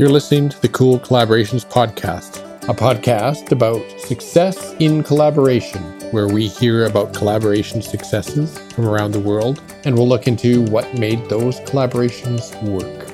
[0.00, 2.38] You're listening to the Cool Collaborations Podcast,
[2.70, 9.20] a podcast about success in collaboration, where we hear about collaboration successes from around the
[9.20, 13.10] world and we'll look into what made those collaborations work.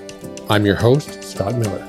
[0.48, 1.84] I'm your host, Scott Miller.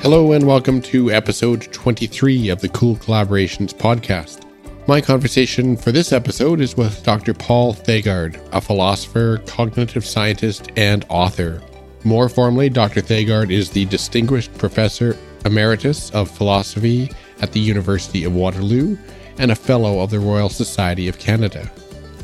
[0.00, 4.47] Hello, and welcome to episode 23 of the Cool Collaborations Podcast.
[4.88, 7.34] My conversation for this episode is with Dr.
[7.34, 11.60] Paul Thagard, a philosopher, cognitive scientist, and author.
[12.04, 13.02] More formally, Dr.
[13.02, 18.96] Thagard is the Distinguished Professor Emeritus of Philosophy at the University of Waterloo
[19.36, 21.70] and a Fellow of the Royal Society of Canada.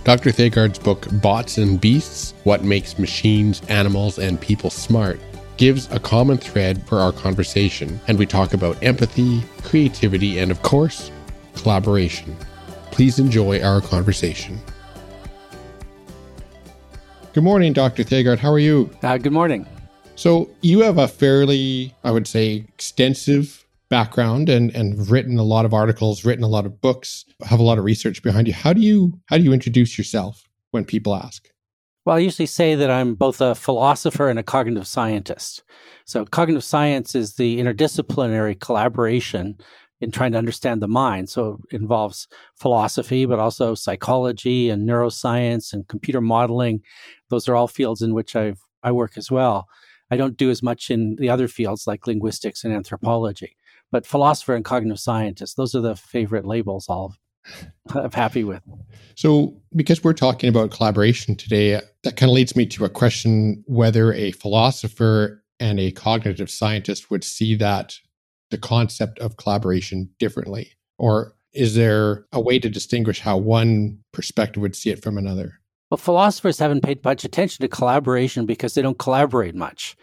[0.05, 0.31] Dr.
[0.31, 5.21] Thagard's book, Bots and Beasts What Makes Machines, Animals, and People Smart,
[5.59, 10.63] gives a common thread for our conversation, and we talk about empathy, creativity, and of
[10.63, 11.11] course,
[11.57, 12.35] collaboration.
[12.95, 14.61] Please enjoy our conversation.
[17.33, 18.05] Good morning, Dr.
[18.05, 18.39] Thagard.
[18.39, 18.89] How are you?
[19.03, 19.67] Uh, good morning.
[20.15, 25.65] So, you have a fairly, I would say, extensive background and, and written a lot
[25.65, 28.55] of articles, written a lot of books, have a lot of research behind you.
[28.55, 31.49] How do you how do you introduce yourself when people ask?
[32.05, 35.65] Well, I usually say that I'm both a philosopher and a cognitive scientist.
[36.05, 39.59] So, cognitive science is the interdisciplinary collaboration
[40.01, 41.31] in trying to understand the mind.
[41.31, 46.83] So it involves philosophy, but also psychology and neuroscience and computer modeling.
[47.31, 49.67] Those are all fields in which I I work as well.
[50.11, 53.57] I don't do as much in the other fields like linguistics and anthropology,
[53.91, 58.63] but philosopher and cognitive scientist, those are the favorite labels I'm happy with.
[59.17, 63.65] So, because we're talking about collaboration today, that kind of leads me to a question
[63.67, 67.95] whether a philosopher and a cognitive scientist would see that
[68.55, 70.71] the concept of collaboration differently?
[70.97, 75.61] Or is there a way to distinguish how one perspective would see it from another?
[75.91, 79.97] Well, philosophers haven't paid much attention to collaboration because they don't collaborate much.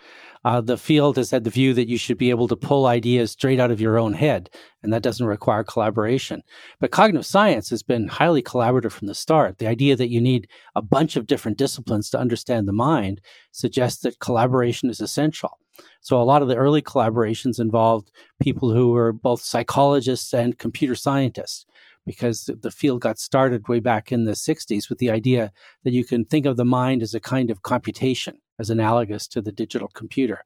[0.44, 3.32] Uh, the field has had the view that you should be able to pull ideas
[3.32, 4.50] straight out of your own head,
[4.84, 6.42] and that doesn't require collaboration.
[6.80, 9.60] But cognitive science has been highly collaborative from the start.
[9.60, 14.02] The idea that you need a bunch of different disciplines to understand the mind suggests
[14.02, 15.60] that collaboration is essential.
[16.02, 18.12] So a lot of the early collaborations involved
[18.42, 21.66] people who were both psychologists and computer scientists
[22.06, 25.52] because the field got started way back in the 60s with the idea
[25.84, 29.42] that you can think of the mind as a kind of computation as analogous to
[29.42, 30.44] the digital computer.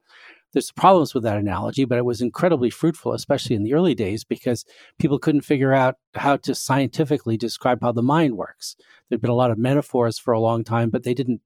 [0.52, 4.24] There's problems with that analogy, but it was incredibly fruitful, especially in the early days,
[4.24, 4.64] because
[4.98, 8.74] people couldn't figure out how to scientifically describe how the mind works.
[9.08, 11.42] There'd been a lot of metaphors for a long time, but they didn't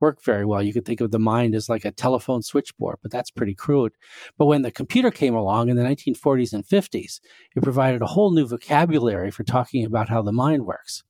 [0.00, 0.62] work very well.
[0.62, 3.92] You could think of the mind as like a telephone switchboard, but that's pretty crude.
[4.38, 7.20] But when the computer came along in the 1940s and 50s,
[7.54, 11.02] it provided a whole new vocabulary for talking about how the mind works.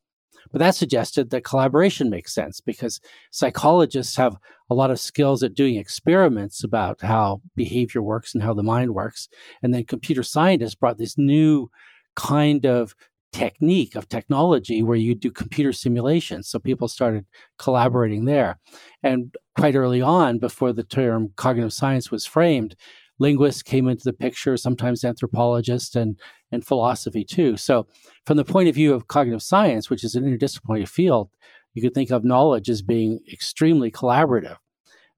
[0.52, 4.36] But that suggested that collaboration makes sense because psychologists have
[4.68, 8.94] a lot of skills at doing experiments about how behavior works and how the mind
[8.94, 9.28] works.
[9.62, 11.70] And then computer scientists brought this new
[12.16, 12.94] kind of
[13.32, 16.48] technique of technology where you do computer simulations.
[16.48, 17.26] So people started
[17.58, 18.58] collaborating there.
[19.02, 22.76] And quite early on, before the term cognitive science was framed,
[23.18, 26.18] linguists came into the picture, sometimes anthropologists and,
[26.50, 27.56] and philosophy too.
[27.56, 27.86] So,
[28.26, 31.30] from the point of view of cognitive science, which is an interdisciplinary field,
[31.74, 34.56] you could think of knowledge as being extremely collaborative.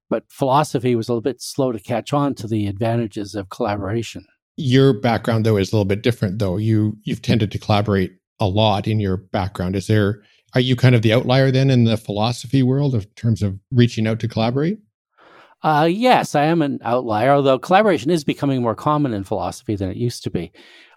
[0.09, 4.25] But philosophy was a little bit slow to catch on to the advantages of collaboration.
[4.55, 6.57] Your background though is a little bit different though.
[6.57, 9.75] You you've tended to collaborate a lot in your background.
[9.75, 10.23] Is there
[10.55, 14.07] are you kind of the outlier then in the philosophy world in terms of reaching
[14.07, 14.79] out to collaborate?
[15.63, 19.89] Uh, yes, I am an outlier, although collaboration is becoming more common in philosophy than
[19.89, 20.51] it used to be.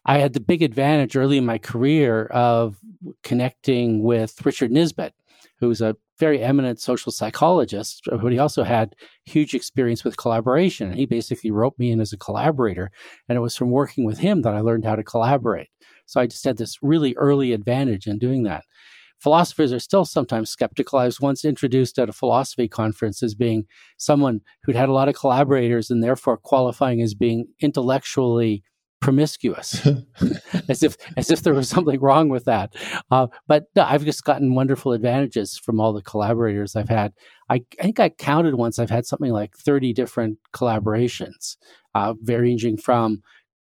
[0.05, 2.77] I had the big advantage early in my career of
[3.23, 5.13] connecting with Richard Nisbett,
[5.61, 8.95] who's a very eminent social psychologist, but he also had
[9.25, 10.89] huge experience with collaboration.
[10.89, 12.91] And he basically wrote me in as a collaborator.
[13.29, 15.69] And it was from working with him that I learned how to collaborate.
[16.07, 18.65] So I just had this really early advantage in doing that.
[19.19, 20.99] Philosophers are still sometimes skeptical.
[20.99, 23.65] I was once introduced at a philosophy conference as being
[23.97, 28.63] someone who'd had a lot of collaborators and therefore qualifying as being intellectually
[29.01, 29.87] promiscuous,
[30.69, 32.75] as if as if there was something wrong with that.
[33.11, 37.13] Uh, but no, I've just gotten wonderful advantages from all the collaborators I've had.
[37.49, 38.79] I, I think I counted once.
[38.79, 41.57] I've had something like thirty different collaborations,
[41.95, 43.23] uh, ranging from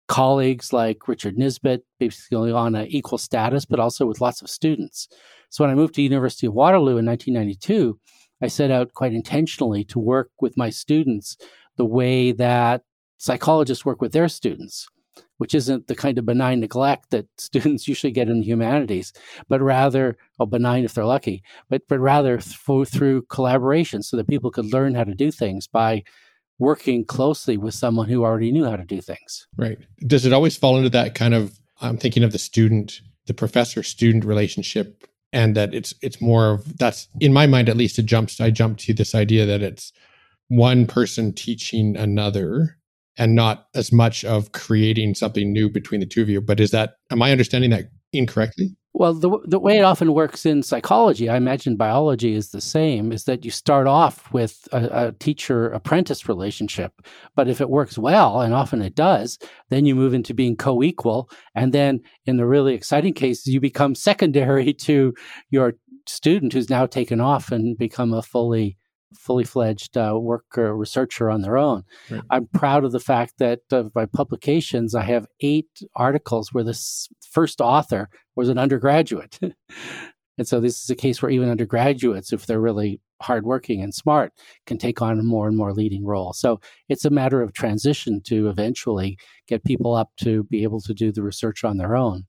[0.07, 5.07] colleagues like Richard Nisbett, basically on an equal status, but also with lots of students.
[5.49, 7.99] So when I moved to University of Waterloo in 1992,
[8.41, 11.37] I set out quite intentionally to work with my students
[11.75, 12.83] the way that
[13.17, 14.87] psychologists work with their students
[15.37, 19.13] which isn't the kind of benign neglect that students usually get in the humanities,
[19.47, 24.27] but rather, well, benign if they're lucky, but, but rather th- through collaboration so that
[24.27, 26.03] people could learn how to do things by
[26.59, 29.47] working closely with someone who already knew how to do things.
[29.57, 29.77] Right.
[30.05, 33.83] Does it always fall into that kind of, I'm thinking of the student, the professor
[33.83, 38.05] student relationship and that it's it's more of that's in my mind at least it
[38.05, 39.91] jumps i jump to this idea that it's
[40.47, 42.77] one person teaching another
[43.17, 46.41] and not as much of creating something new between the two of you.
[46.41, 48.75] But is that, am I understanding that incorrectly?
[48.93, 53.11] Well, the, the way it often works in psychology, I imagine biology is the same,
[53.11, 56.93] is that you start off with a, a teacher apprentice relationship.
[57.35, 59.37] But if it works well, and often it does,
[59.69, 61.29] then you move into being co equal.
[61.53, 65.13] And then in the really exciting cases, you become secondary to
[65.51, 65.73] your
[66.07, 68.77] student who's now taken off and become a fully
[69.13, 71.83] fully fledged uh, worker researcher on their own.
[72.09, 72.21] Right.
[72.29, 76.77] I'm proud of the fact that of my publications, I have eight articles where the
[77.31, 79.39] first author was an undergraduate.
[80.37, 84.31] and so this is a case where even undergraduates, if they're really hardworking and smart,
[84.65, 86.33] can take on a more and more leading role.
[86.33, 86.59] So
[86.89, 89.17] it's a matter of transition to eventually
[89.47, 92.25] get people up to be able to do the research on their own.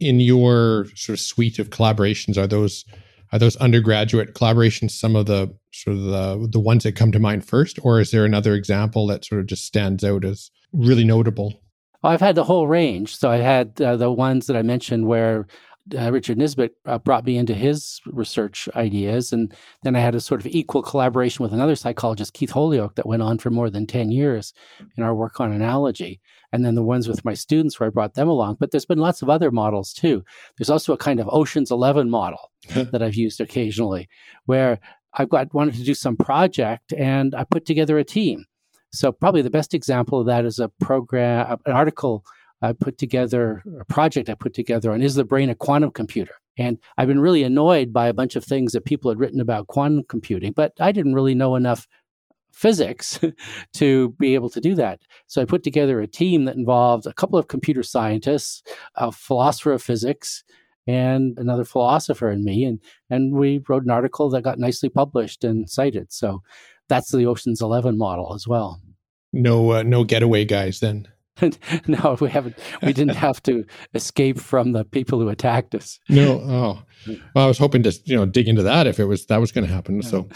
[0.00, 2.84] In your sort of suite of collaborations, are those
[3.32, 7.18] are those undergraduate collaborations some of the sort of the the ones that come to
[7.18, 11.04] mind first, or is there another example that sort of just stands out as really
[11.04, 11.60] notable?
[12.02, 13.16] I've had the whole range.
[13.16, 15.46] So I had uh, the ones that I mentioned where
[15.96, 19.32] uh, Richard Nisbett uh, brought me into his research ideas.
[19.32, 23.06] And then I had a sort of equal collaboration with another psychologist, Keith Holyoak, that
[23.06, 24.52] went on for more than 10 years
[24.96, 26.20] in our work on analogy.
[26.52, 28.56] And then the ones with my students where I brought them along.
[28.58, 30.24] But there's been lots of other models too.
[30.56, 34.08] There's also a kind of Ocean's 11 model that I've used occasionally
[34.46, 34.78] where
[35.14, 38.44] I've got wanted to do some project and I put together a team.
[38.92, 42.24] So probably the best example of that is a program, uh, an article
[42.62, 46.34] I put together, a project I put together on is the brain a quantum computer?
[46.56, 49.68] And I've been really annoyed by a bunch of things that people had written about
[49.68, 51.86] quantum computing, but I didn't really know enough
[52.58, 53.20] physics
[53.74, 55.00] to be able to do that.
[55.28, 58.62] So I put together a team that involved a couple of computer scientists,
[58.96, 60.42] a philosopher of physics,
[60.86, 62.64] and another philosopher and me.
[62.64, 66.12] And, and we wrote an article that got nicely published and cited.
[66.12, 66.42] So
[66.88, 68.80] that's the Ocean's 11 model as well.
[69.32, 71.06] No, uh, no getaway guys then.
[71.86, 72.58] no, we haven't.
[72.82, 73.64] We didn't have to
[73.94, 76.00] escape from the people who attacked us.
[76.08, 76.40] No.
[76.40, 76.82] Oh,
[77.34, 79.52] well, I was hoping to you know dig into that if it was that was
[79.52, 80.02] going to happen.
[80.02, 80.28] So,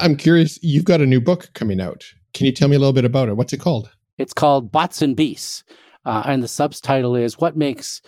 [0.00, 0.58] I'm curious.
[0.62, 2.04] You've got a new book coming out.
[2.34, 3.36] Can you tell me a little bit about it?
[3.36, 3.90] What's it called?
[4.18, 5.64] It's called Bots and Beasts,
[6.04, 8.02] uh, and the subtitle is "What Makes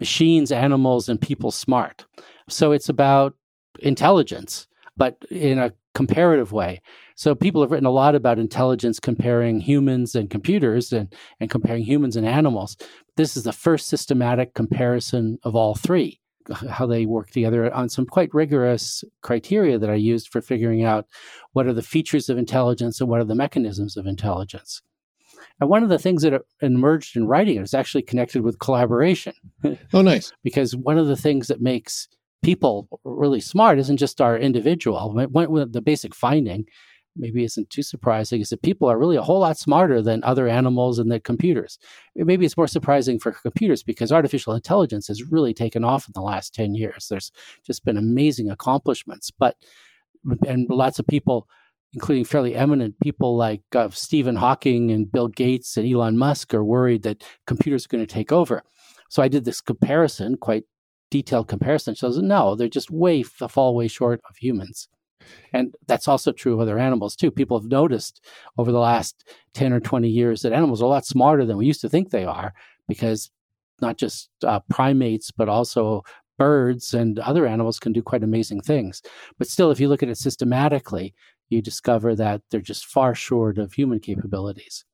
[0.00, 2.04] Machines, Animals, and People Smart."
[2.48, 3.34] So it's about
[3.80, 4.66] intelligence,
[4.96, 6.80] but in a comparative way.
[7.16, 11.82] So people have written a lot about intelligence comparing humans and computers and, and comparing
[11.82, 12.76] humans and animals.
[13.16, 16.20] This is the first systematic comparison of all three,
[16.70, 21.06] how they work together on some quite rigorous criteria that I used for figuring out
[21.52, 24.82] what are the features of intelligence and what are the mechanisms of intelligence.
[25.60, 29.34] And one of the things that emerged in writing is actually connected with collaboration.
[29.92, 30.32] Oh, nice.
[30.42, 32.08] because one of the things that makes
[32.42, 35.12] people really smart isn't just our individual.
[35.12, 36.66] The basic finding
[37.18, 40.48] maybe isn't too surprising is that people are really a whole lot smarter than other
[40.48, 41.78] animals and the computers.
[42.14, 46.22] Maybe it's more surprising for computers because artificial intelligence has really taken off in the
[46.22, 47.08] last 10 years.
[47.08, 47.32] There's
[47.66, 49.56] just been amazing accomplishments, but
[50.46, 51.48] and lots of people
[51.94, 56.64] including fairly eminent people like uh, Stephen Hawking and Bill Gates and Elon Musk are
[56.64, 58.62] worried that computers are going to take over.
[59.08, 60.64] So I did this comparison, quite
[61.10, 64.88] detailed comparison shows no, they're just way fall way short of humans.
[65.52, 67.30] And that's also true of other animals too.
[67.30, 68.24] People have noticed
[68.56, 71.66] over the last 10 or 20 years that animals are a lot smarter than we
[71.66, 72.54] used to think they are
[72.86, 73.30] because
[73.80, 76.02] not just uh, primates, but also
[76.36, 79.02] birds and other animals can do quite amazing things.
[79.38, 81.14] But still, if you look at it systematically,
[81.48, 84.84] you discover that they're just far short of human capabilities.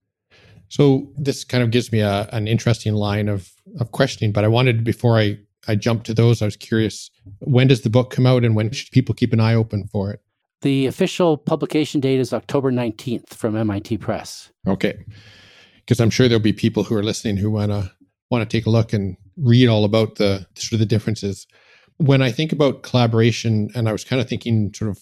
[0.68, 4.48] So this kind of gives me a, an interesting line of, of questioning, but I
[4.48, 5.38] wanted before I
[5.68, 6.42] I jumped to those.
[6.42, 9.40] I was curious, when does the book come out and when should people keep an
[9.40, 10.20] eye open for it?
[10.62, 14.50] The official publication date is October 19th from MIT Press.
[14.66, 15.04] Okay.
[15.80, 17.92] Because I'm sure there'll be people who are listening who want to
[18.30, 21.46] want to take a look and read all about the sort of the differences.
[21.98, 24.98] When I think about collaboration, and I was kind of thinking sort of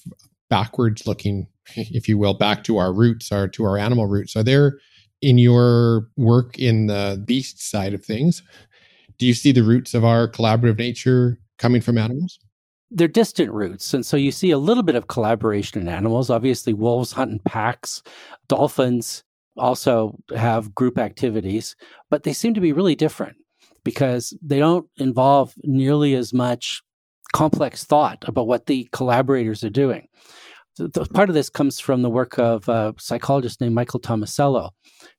[0.51, 4.37] backwards looking, if you will, back to our roots, our to our animal roots.
[4.37, 4.79] Are there
[5.23, 8.43] in your work in the beast side of things,
[9.19, 12.39] do you see the roots of our collaborative nature coming from animals?
[12.91, 13.95] They're distant roots.
[13.95, 16.29] And so you see a little bit of collaboration in animals.
[16.29, 18.03] Obviously, wolves hunt in packs,
[18.49, 19.25] dolphins
[19.57, 21.77] also have group activities,
[22.11, 23.37] but they seem to be really different
[23.85, 26.83] because they don't involve nearly as much
[27.33, 30.07] complex thought about what the collaborators are doing.
[31.13, 34.71] Part of this comes from the work of a psychologist named Michael Tomasello,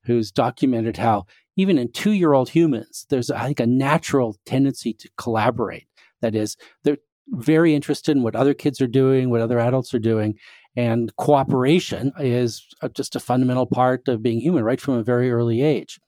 [0.04, 4.93] who's documented how even in two year old humans, there's, I think, a natural tendency
[4.93, 5.88] to collaborate.
[6.22, 10.00] That is, they're very interested in what other kids are doing, what other adults are
[10.00, 10.36] doing.
[10.75, 15.62] And cooperation is just a fundamental part of being human right from a very early
[15.62, 16.00] age.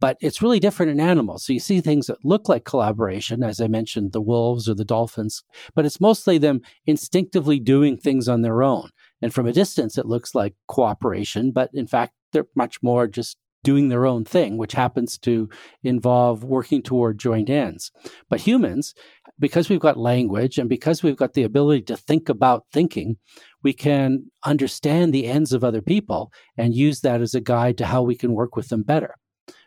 [0.00, 1.44] But it's really different in animals.
[1.44, 4.84] So you see things that look like collaboration, as I mentioned, the wolves or the
[4.84, 5.42] dolphins,
[5.74, 8.90] but it's mostly them instinctively doing things on their own.
[9.20, 13.38] And from a distance, it looks like cooperation, but in fact, they're much more just
[13.64, 15.48] doing their own thing, which happens to
[15.82, 17.90] involve working toward joint ends.
[18.28, 18.94] But humans,
[19.38, 23.16] because we've got language and because we've got the ability to think about thinking,
[23.62, 27.86] we can understand the ends of other people and use that as a guide to
[27.86, 29.14] how we can work with them better.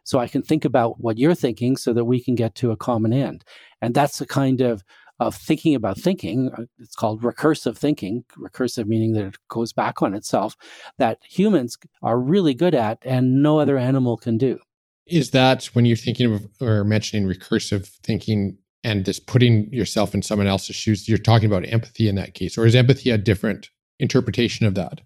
[0.03, 2.77] So I can think about what you're thinking so that we can get to a
[2.77, 3.43] common end.
[3.81, 4.83] And that's the kind of
[5.21, 6.49] of thinking about thinking.
[6.57, 10.55] Uh, it's called recursive thinking, recursive meaning that it goes back on itself,
[10.97, 14.59] that humans are really good at and no other animal can do.
[15.05, 20.23] Is that when you're thinking of or mentioning recursive thinking and just putting yourself in
[20.23, 22.57] someone else's shoes, you're talking about empathy in that case?
[22.57, 25.01] Or is empathy a different interpretation of that?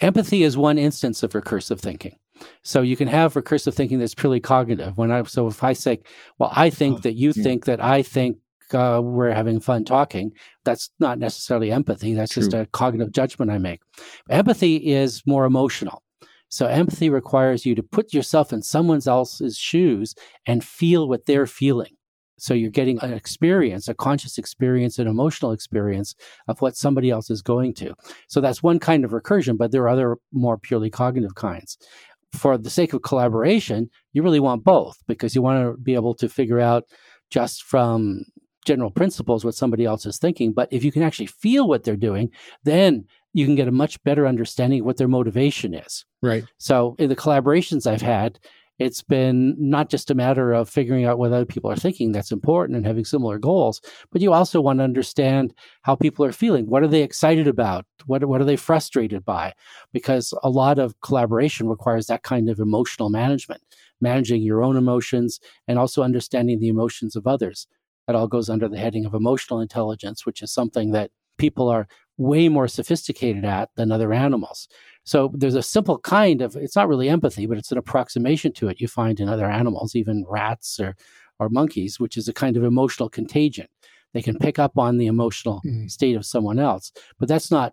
[0.00, 2.16] Empathy is one instance of recursive thinking.
[2.62, 4.96] So you can have recursive thinking that's purely cognitive.
[4.96, 6.00] When I so if I say,
[6.38, 8.38] well, I think oh, that you think that I think
[8.74, 10.32] uh, we're having fun talking,
[10.64, 12.14] that's not necessarily empathy.
[12.14, 12.42] That's True.
[12.42, 13.80] just a cognitive judgment I make.
[14.30, 16.02] Empathy is more emotional.
[16.48, 20.14] So empathy requires you to put yourself in someone else's shoes
[20.44, 21.96] and feel what they're feeling.
[22.38, 26.14] So you're getting an experience, a conscious experience, an emotional experience
[26.48, 27.94] of what somebody else is going to.
[28.26, 31.78] So that's one kind of recursion, but there are other more purely cognitive kinds.
[32.34, 36.14] For the sake of collaboration, you really want both because you want to be able
[36.16, 36.84] to figure out
[37.30, 38.24] just from
[38.64, 40.52] general principles what somebody else is thinking.
[40.52, 42.30] But if you can actually feel what they're doing,
[42.64, 43.04] then
[43.34, 46.04] you can get a much better understanding of what their motivation is.
[46.22, 46.44] Right.
[46.58, 48.38] So in the collaborations I've had,
[48.78, 52.32] it's been not just a matter of figuring out what other people are thinking that's
[52.32, 56.66] important and having similar goals, but you also want to understand how people are feeling.
[56.66, 57.84] What are they excited about?
[58.06, 59.52] What, what are they frustrated by?
[59.92, 63.62] Because a lot of collaboration requires that kind of emotional management,
[64.00, 65.38] managing your own emotions
[65.68, 67.68] and also understanding the emotions of others.
[68.12, 71.88] That all goes under the heading of emotional intelligence, which is something that people are
[72.18, 74.68] way more sophisticated at than other animals.
[75.04, 78.68] So there's a simple kind of it's not really empathy, but it's an approximation to
[78.68, 80.94] it you find in other animals, even rats or
[81.38, 83.66] or monkeys, which is a kind of emotional contagion.
[84.12, 85.90] They can pick up on the emotional mm.
[85.90, 87.72] state of someone else, but that's not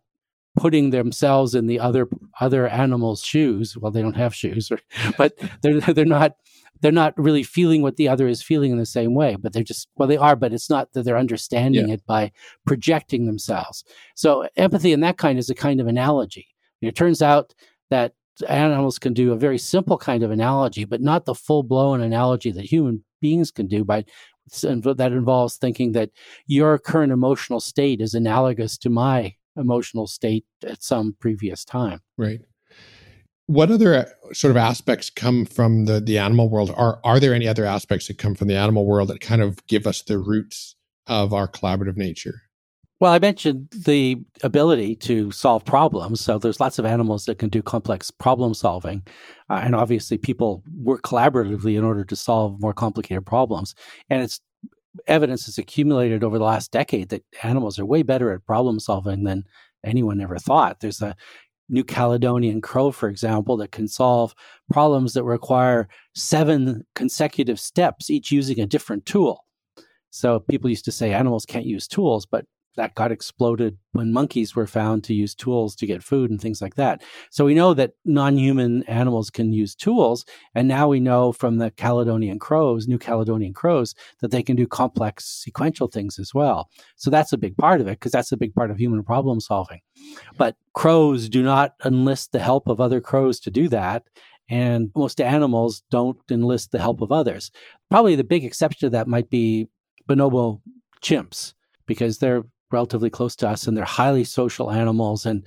[0.57, 2.07] putting themselves in the other
[2.39, 3.77] other animal's shoes.
[3.77, 4.79] Well, they don't have shoes, or,
[5.17, 6.37] but they're they're not
[6.81, 9.63] they're not really feeling what the other is feeling in the same way, but they're
[9.63, 11.95] just, well, they are, but it's not that they're understanding yeah.
[11.95, 12.31] it by
[12.65, 13.83] projecting themselves.
[14.15, 16.47] So empathy in that kind is a kind of analogy.
[16.81, 17.53] It turns out
[17.89, 18.13] that
[18.47, 22.51] animals can do a very simple kind of analogy, but not the full blown analogy
[22.51, 24.05] that human beings can do by
[24.61, 26.09] that involves thinking that
[26.47, 31.99] your current emotional state is analogous to my emotional state at some previous time.
[32.17, 32.39] Right
[33.49, 36.71] what other uh, sort of aspects come from the the animal world?
[36.77, 39.65] Are are there any other aspects that come from the animal world that kind of
[39.65, 40.75] give us the roots
[41.07, 42.43] of our collaborative nature?
[42.99, 46.21] Well i mentioned the ability to solve problems.
[46.21, 49.01] So there's lots of animals that can do complex problem solving
[49.49, 53.73] uh, and obviously people work collaboratively in order to solve more complicated problems.
[54.11, 54.41] And it's
[55.07, 59.23] evidence has accumulated over the last decade that animals are way better at problem solving
[59.23, 59.45] than
[59.83, 60.81] anyone ever thought.
[60.81, 61.15] There's a
[61.69, 64.33] New Caledonian crow, for example, that can solve
[64.71, 69.45] problems that require seven consecutive steps, each using a different tool.
[70.09, 72.45] So people used to say animals can't use tools, but
[72.75, 76.61] that got exploded when monkeys were found to use tools to get food and things
[76.61, 77.01] like that.
[77.29, 81.71] So we know that non-human animals can use tools, and now we know from the
[81.71, 86.69] Caledonian crows, New Caledonian crows, that they can do complex sequential things as well.
[86.95, 89.39] So that's a big part of it because that's a big part of human problem
[89.39, 89.81] solving.
[90.37, 94.03] But crows do not enlist the help of other crows to do that.
[94.51, 97.51] And most animals don't enlist the help of others.
[97.91, 99.67] Probably the big exception to that might be
[100.07, 100.59] bonobo
[101.03, 101.53] chimps
[101.85, 105.45] because they're relatively close to us and they're highly social animals and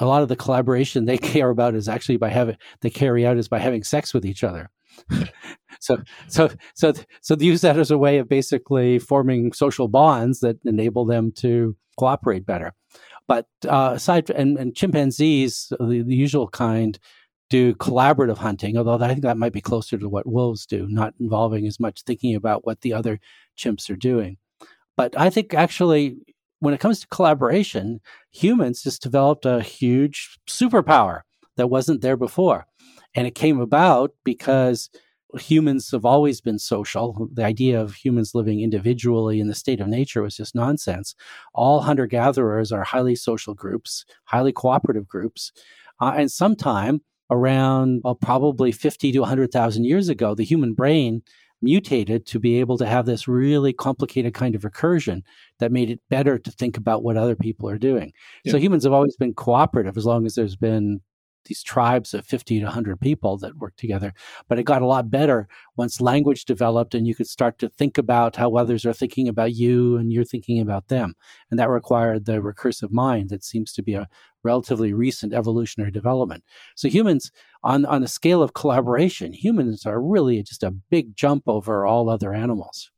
[0.00, 3.36] a lot of the collaboration they care about is actually by having they carry out
[3.36, 4.70] is by having sex with each other
[5.80, 6.92] so so so
[7.22, 11.32] so they use that as a way of basically forming social bonds that enable them
[11.32, 12.72] to cooperate better
[13.28, 16.98] but uh, aside and, and chimpanzees the, the usual kind
[17.52, 21.12] do collaborative hunting, although I think that might be closer to what wolves do, not
[21.20, 23.20] involving as much thinking about what the other
[23.58, 24.38] chimps are doing.
[24.96, 26.16] But I think actually,
[26.62, 28.00] when it comes to collaboration,
[28.30, 31.22] humans just developed a huge superpower
[31.56, 32.66] that wasn't there before.
[33.16, 34.88] And it came about because
[35.40, 37.28] humans have always been social.
[37.32, 41.16] The idea of humans living individually in the state of nature was just nonsense.
[41.52, 45.50] All hunter gatherers are highly social groups, highly cooperative groups.
[46.00, 51.22] Uh, and sometime around well, probably 50 to 100,000 years ago, the human brain
[51.62, 55.22] mutated to be able to have this really complicated kind of recursion
[55.58, 58.12] that made it better to think about what other people are doing.
[58.44, 58.52] Yeah.
[58.52, 61.00] So humans have always been cooperative as long as there's been
[61.44, 64.12] these tribes of 50 to 100 people that work together.
[64.48, 67.98] But it got a lot better once language developed and you could start to think
[67.98, 71.14] about how others are thinking about you and you're thinking about them.
[71.50, 74.08] And that required the recursive mind that seems to be a
[74.44, 76.44] relatively recent evolutionary development.
[76.74, 77.30] So humans,
[77.62, 82.10] on, on the scale of collaboration, humans are really just a big jump over all
[82.10, 82.90] other animals.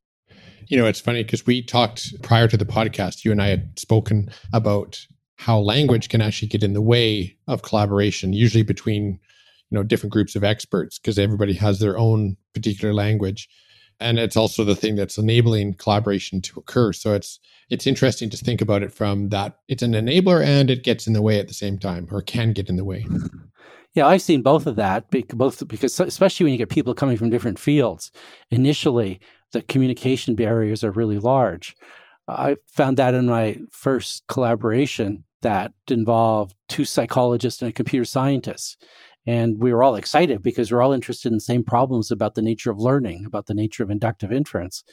[0.66, 3.78] You know, it's funny because we talked prior to the podcast, you and I had
[3.78, 9.18] spoken about how language can actually get in the way of collaboration, usually between
[9.70, 13.48] you know different groups of experts, because everybody has their own particular language.
[14.00, 16.92] And it's also the thing that's enabling collaboration to occur.
[16.92, 17.38] So it's
[17.70, 21.12] it's interesting to think about it from that it's an enabler and it gets in
[21.12, 23.06] the way at the same time, or can get in the way.
[23.94, 25.08] Yeah, I've seen both of that.
[25.28, 28.10] Both because especially when you get people coming from different fields,
[28.50, 29.20] initially
[29.52, 31.76] the communication barriers are really large.
[32.28, 38.82] I found that in my first collaboration that involved two psychologists and a computer scientist.
[39.26, 42.42] And we were all excited because we're all interested in the same problems about the
[42.42, 44.84] nature of learning, about the nature of inductive inference.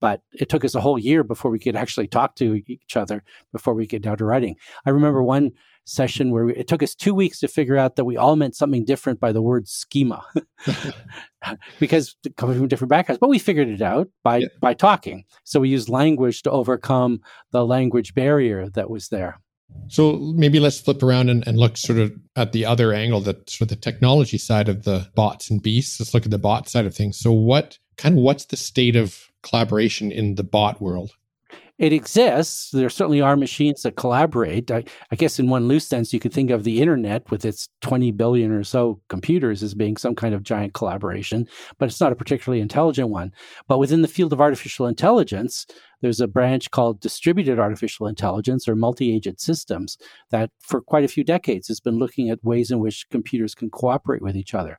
[0.00, 3.22] But it took us a whole year before we could actually talk to each other
[3.52, 4.56] before we get down to writing.
[4.84, 5.52] I remember one
[5.86, 8.54] session where we, it took us two weeks to figure out that we all meant
[8.54, 10.24] something different by the word schema.
[11.78, 14.48] Because coming from different backgrounds but we figured it out by yeah.
[14.60, 15.24] by talking.
[15.44, 17.20] So we used language to overcome
[17.52, 19.38] the language barrier that was there.
[19.88, 23.48] So maybe let's flip around and, and, look sort of at the other angle that
[23.48, 26.00] sort of the technology side of the bots and beasts.
[26.00, 27.18] Let's look at the bot side of things.
[27.18, 31.12] So what kind of what's the state of collaboration in the bot world
[31.78, 32.70] it exists.
[32.70, 34.70] There certainly are machines that collaborate.
[34.70, 37.68] I, I, guess in one loose sense, you could think of the internet with its
[37.82, 41.46] 20 billion or so computers as being some kind of giant collaboration,
[41.78, 43.30] but it's not a particularly intelligent one.
[43.68, 45.66] But within the field of artificial intelligence,
[46.00, 49.98] there's a branch called distributed artificial intelligence or multi agent systems
[50.30, 53.68] that for quite a few decades has been looking at ways in which computers can
[53.68, 54.78] cooperate with each other.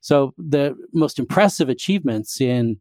[0.00, 2.78] So the most impressive achievements in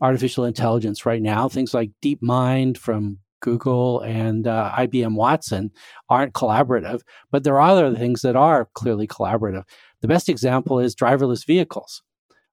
[0.00, 1.48] artificial intelligence right now.
[1.48, 5.70] Things like DeepMind from Google and uh, IBM Watson
[6.08, 9.64] aren't collaborative, but there are other things that are clearly collaborative.
[10.00, 12.02] The best example is driverless vehicles,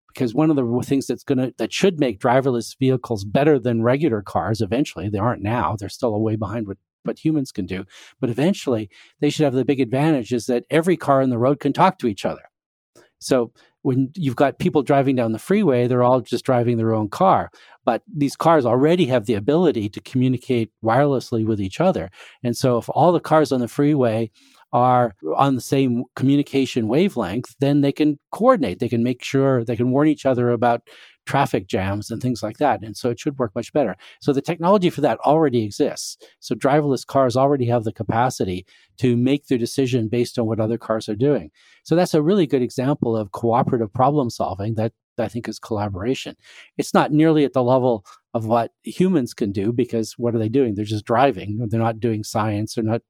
[0.08, 3.84] because one of the things that's going to that should make driverless vehicles better than
[3.84, 5.10] regular cars eventually.
[5.10, 7.86] They aren't now; they're still a way behind what what humans can do,
[8.22, 11.60] but eventually they should have the big advantage is that every car on the road
[11.60, 12.44] can talk to each other.
[13.20, 13.52] So
[13.84, 17.52] when you've got people driving down the freeway, they're all just driving their own car.
[17.86, 22.10] But these cars already have the ability to communicate wirelessly with each other.
[22.44, 24.32] And so if all the cars on the freeway
[24.72, 28.80] are on the same communication wavelength, then they can coordinate.
[28.80, 30.82] They can make sure they can warn each other about
[31.26, 32.82] traffic jams and things like that.
[32.84, 33.96] And so it should work much better.
[34.22, 36.18] So the technology for that already exists.
[36.40, 38.66] So driverless cars already have the capacity
[38.98, 41.52] to make their decision based on what other cars are doing.
[41.84, 46.36] So that's a really good example of cooperative problem solving that I think is collaboration.
[46.78, 50.50] It's not nearly at the level of what humans can do because what are they
[50.50, 50.74] doing?
[50.74, 51.68] They're just driving.
[51.70, 52.76] They're not doing science.
[52.76, 53.02] They're not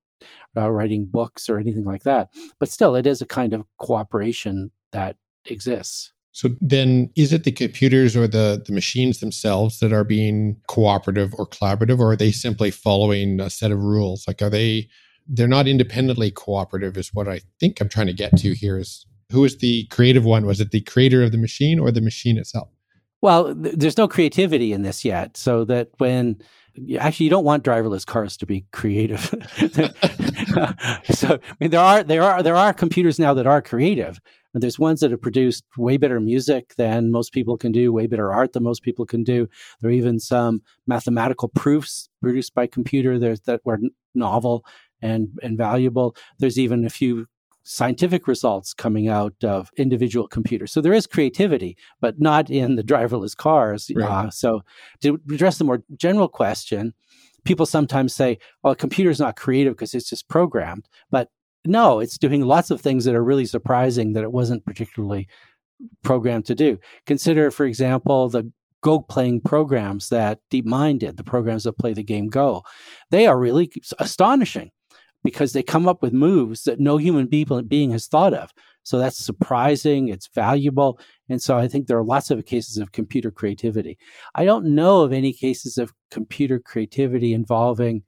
[0.55, 2.29] uh, writing books or anything like that.
[2.59, 6.13] But still, it is a kind of cooperation that exists.
[6.33, 11.33] So then is it the computers or the, the machines themselves that are being cooperative
[11.37, 14.27] or collaborative, or are they simply following a set of rules?
[14.27, 14.89] Like are they
[15.27, 19.05] they're not independently cooperative is what I think I'm trying to get to here is
[19.31, 20.45] who is the creative one?
[20.45, 22.67] Was it the creator of the machine or the machine itself?
[23.21, 25.37] Well, th- there's no creativity in this yet.
[25.37, 26.41] So that when
[26.99, 29.21] actually you don't want driverless cars to be creative.
[31.15, 34.19] so I mean there are there are there are computers now that are creative,
[34.61, 38.31] there's ones that have produced way better music than most people can do, way better
[38.31, 39.47] art than most people can do.
[39.81, 43.79] There are even some mathematical proofs produced by computer there's, that were
[44.13, 44.65] novel
[45.01, 46.15] and, and valuable.
[46.39, 47.25] There's even a few
[47.63, 50.71] scientific results coming out of individual computers.
[50.71, 53.89] So there is creativity, but not in the driverless cars.
[53.95, 54.09] Right.
[54.09, 54.63] Uh, so
[55.01, 56.93] to address the more general question,
[57.45, 60.87] people sometimes say, well, a computer's not creative because it's just programmed.
[61.09, 61.29] But
[61.65, 65.27] No, it's doing lots of things that are really surprising that it wasn't particularly
[66.03, 66.79] programmed to do.
[67.05, 72.03] Consider, for example, the Go playing programs that DeepMind did, the programs that play the
[72.03, 72.63] game Go.
[73.11, 74.71] They are really astonishing
[75.23, 78.51] because they come up with moves that no human being has thought of.
[78.83, 80.99] So that's surprising, it's valuable.
[81.29, 83.97] And so I think there are lots of cases of computer creativity.
[84.35, 88.03] I don't know of any cases of computer creativity involving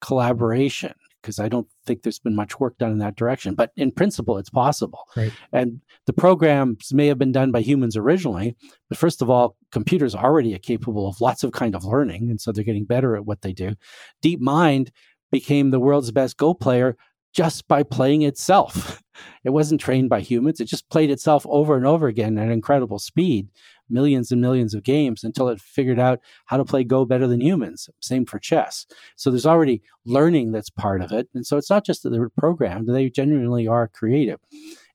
[0.00, 3.54] collaboration because I don't think there's been much work done in that direction.
[3.54, 5.08] But in principle, it's possible.
[5.16, 5.32] Right.
[5.52, 8.56] And the programs may have been done by humans originally,
[8.88, 12.40] but first of all, computers already are capable of lots of kind of learning, and
[12.40, 13.74] so they're getting better at what they do.
[14.22, 14.90] DeepMind
[15.32, 16.96] became the world's best Go player
[17.32, 19.02] just by playing itself.
[19.44, 20.60] It wasn't trained by humans.
[20.60, 23.48] It just played itself over and over again at incredible speed,
[23.90, 27.40] millions and millions of games until it figured out how to play Go better than
[27.40, 27.88] humans.
[28.00, 28.86] Same for chess.
[29.16, 31.28] So there's already learning that's part of it.
[31.34, 34.40] And so it's not just that they're programmed, they genuinely are creative.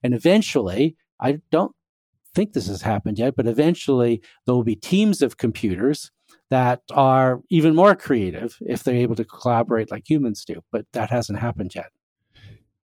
[0.04, 1.76] And eventually, I don't
[2.34, 6.12] think this has happened yet, but eventually there will be teams of computers
[6.50, 10.62] that are even more creative if they're able to collaborate like humans do.
[10.72, 11.92] But that hasn't happened yet.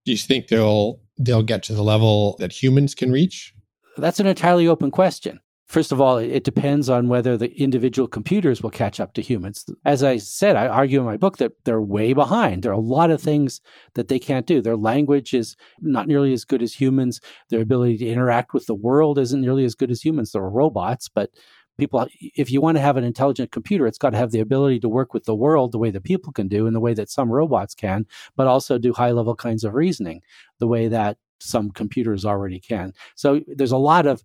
[0.05, 3.53] Do you think they'll they'll get to the level that humans can reach?
[3.97, 5.39] That's an entirely open question.
[5.71, 9.65] First of all, it depends on whether the individual computers will catch up to humans.
[9.85, 12.61] As I said, I argue in my book that they're way behind.
[12.61, 13.61] There are a lot of things
[13.93, 14.61] that they can't do.
[14.61, 17.21] Their language is not nearly as good as humans.
[17.47, 20.33] Their ability to interact with the world isn't nearly as good as humans.
[20.33, 21.29] They're robots, but
[21.77, 24.77] people if you want to have an intelligent computer it's got to have the ability
[24.77, 27.09] to work with the world the way that people can do and the way that
[27.09, 28.05] some robots can
[28.35, 30.21] but also do high level kinds of reasoning
[30.59, 34.21] the way that some computers already can so there's a lot of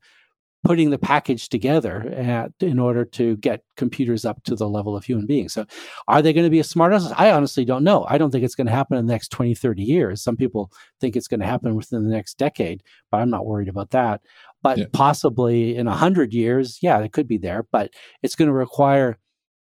[0.66, 5.04] putting the package together at, in order to get computers up to the level of
[5.04, 5.52] human beings.
[5.52, 5.64] So,
[6.08, 7.12] are they going to be as smart as us?
[7.16, 8.04] I honestly don't know.
[8.08, 10.22] I don't think it's going to happen in the next 20, 30 years.
[10.22, 13.68] Some people think it's going to happen within the next decade, but I'm not worried
[13.68, 14.22] about that.
[14.62, 14.86] But yeah.
[14.92, 17.92] possibly in 100 years, yeah, it could be there, but
[18.24, 19.18] it's going to require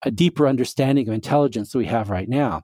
[0.03, 2.63] a deeper understanding of intelligence that we have right now.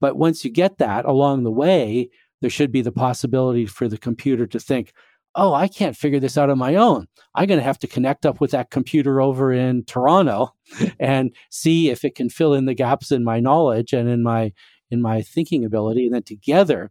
[0.00, 2.08] But once you get that along the way,
[2.40, 4.94] there should be the possibility for the computer to think,
[5.34, 7.06] oh, I can't figure this out on my own.
[7.34, 10.54] I'm going to have to connect up with that computer over in Toronto
[11.00, 14.52] and see if it can fill in the gaps in my knowledge and in my
[14.90, 16.06] in my thinking ability.
[16.06, 16.90] And then together,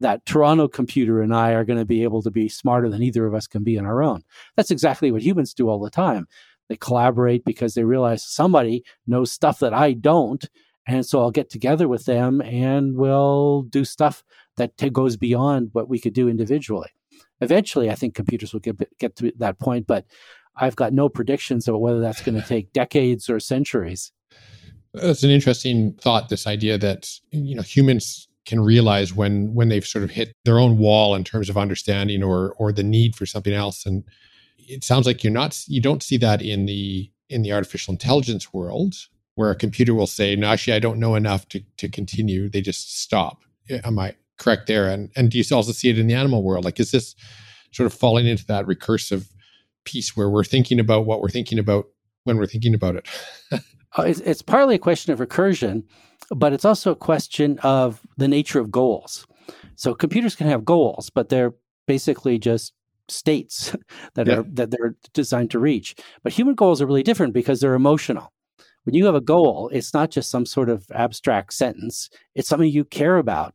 [0.00, 3.26] that Toronto computer and I are going to be able to be smarter than either
[3.26, 4.22] of us can be on our own.
[4.56, 6.26] That's exactly what humans do all the time.
[6.68, 10.44] They collaborate because they realize somebody knows stuff that I don't.
[10.86, 14.24] And so I'll get together with them and we'll do stuff
[14.56, 16.90] that t- goes beyond what we could do individually
[17.40, 20.06] eventually, I think computers will get get to that point, but
[20.56, 24.12] I've got no predictions about whether that's going to take decades or centuries.
[24.92, 26.28] That's an interesting thought.
[26.28, 30.58] This idea that you know humans can realize when when they've sort of hit their
[30.58, 34.04] own wall in terms of understanding or or the need for something else, and
[34.58, 38.52] it sounds like you're not you don't see that in the in the artificial intelligence
[38.52, 38.94] world
[39.34, 42.60] where a computer will say, "No, actually, I don't know enough to to continue." They
[42.60, 43.42] just stop.
[43.68, 44.88] Eh, am I correct there?
[44.88, 46.64] And and do you also see it in the animal world?
[46.64, 47.14] Like, is this
[47.72, 49.28] sort of falling into that recursive
[49.84, 51.86] piece where we're thinking about what we're thinking about
[52.24, 53.08] when we're thinking about it?
[53.96, 55.84] Uh, it's, it's partly a question of recursion,
[56.34, 59.24] but it's also a question of the nature of goals.
[59.76, 61.54] So computers can have goals, but they're
[61.86, 62.72] basically just
[63.08, 63.76] states
[64.14, 64.38] that yeah.
[64.38, 65.94] are that they're designed to reach.
[66.22, 68.32] But human goals are really different because they're emotional.
[68.84, 72.68] When you have a goal, it's not just some sort of abstract sentence, it's something
[72.68, 73.54] you care about.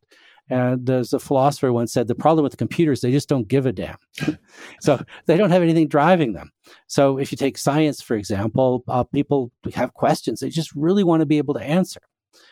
[0.50, 3.72] And as a philosopher once said, the problem with computers, they just don't give a
[3.72, 3.98] damn.
[4.82, 6.52] so they don't have anything driving them.
[6.88, 11.22] So if you take science, for example, uh, people have questions they just really want
[11.22, 12.02] to be able to answer.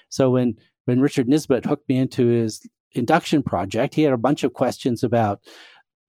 [0.10, 2.62] So when, when Richard Nisbett hooked me into his
[2.93, 5.41] induction project, he had a bunch of questions about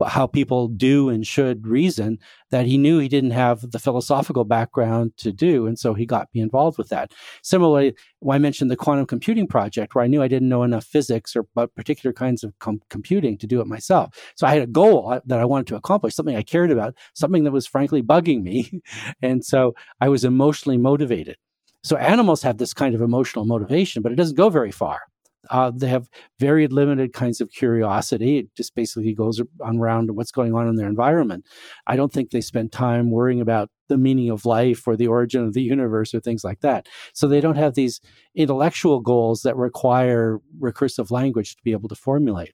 [0.07, 2.19] how people do and should reason
[2.51, 5.67] that he knew he didn't have the philosophical background to do.
[5.67, 7.13] And so he got me involved with that.
[7.43, 10.85] Similarly, when I mentioned the quantum computing project, where I knew I didn't know enough
[10.85, 14.15] physics or about particular kinds of com- computing to do it myself.
[14.37, 16.95] So I had a goal uh, that I wanted to accomplish, something I cared about,
[17.15, 18.81] something that was frankly bugging me.
[19.23, 21.37] and so I was emotionally motivated.
[21.83, 25.01] So animals have this kind of emotional motivation, but it doesn't go very far.
[25.51, 26.09] Uh, they have
[26.39, 28.39] very limited kinds of curiosity.
[28.39, 31.47] It just basically goes around what's going on in their environment.
[31.87, 35.45] I don't think they spend time worrying about the meaning of life or the origin
[35.45, 36.87] of the universe or things like that.
[37.15, 38.01] So they don't have these
[38.35, 42.53] intellectual goals that require recursive language to be able to formulate.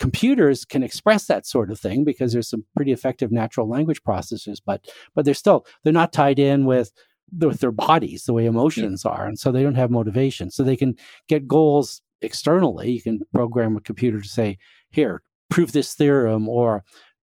[0.00, 4.58] Computers can express that sort of thing because there's some pretty effective natural language processors,
[4.64, 6.92] but but they're still they're not tied in with
[7.32, 9.10] with their bodies the way emotions yeah.
[9.10, 10.94] are and so they don't have motivation so they can
[11.28, 12.90] get goals externally.
[12.92, 14.58] You can program a computer to say,
[14.90, 16.84] here, prove this theorem or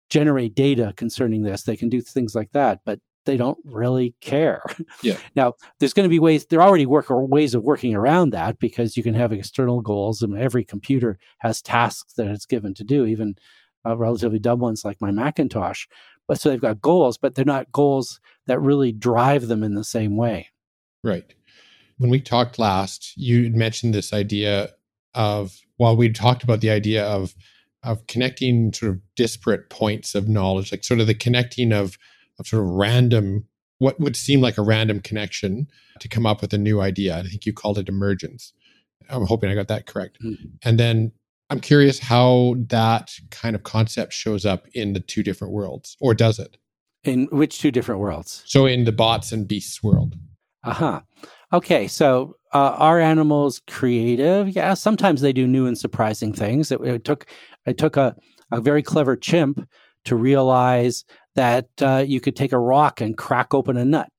[0.10, 1.64] generate data concerning this.
[1.64, 4.64] They can do things like that, but they don't really care.
[5.04, 5.18] Yeah.
[5.36, 8.60] Now, there's going to be ways, there are already work ways of working around that
[8.60, 12.84] because you can have external goals and every computer has tasks that it's given to
[12.84, 13.36] do, even
[13.86, 15.86] uh, relatively dumb ones like my Macintosh.
[16.28, 19.84] But so they've got goals, but they're not goals that really drive them in the
[19.84, 20.50] same way.
[21.04, 21.34] Right.
[21.98, 24.70] When we talked last, you mentioned this idea
[25.16, 27.36] of, while we talked about the idea of
[27.84, 31.98] of connecting sort of disparate points of knowledge, like sort of the connecting of
[32.38, 33.46] of sort of random,
[33.78, 35.68] what would seem like a random connection
[36.00, 37.18] to come up with a new idea.
[37.18, 38.54] I think you called it emergence.
[39.10, 40.18] I'm hoping I got that correct.
[40.24, 40.48] Mm-hmm.
[40.64, 41.12] And then
[41.50, 46.14] I'm curious how that kind of concept shows up in the two different worlds, or
[46.14, 46.58] does it?
[47.04, 48.44] In which two different worlds?
[48.46, 50.16] So in the bots and beasts world.
[50.64, 51.02] Uh huh.
[51.54, 54.50] Okay, so uh, are animals creative?
[54.50, 56.72] Yeah, sometimes they do new and surprising things.
[56.72, 57.26] It, it took
[57.66, 58.16] it took a,
[58.52, 59.68] a very clever chimp
[60.06, 64.10] to realize that uh, you could take a rock and crack open a nut,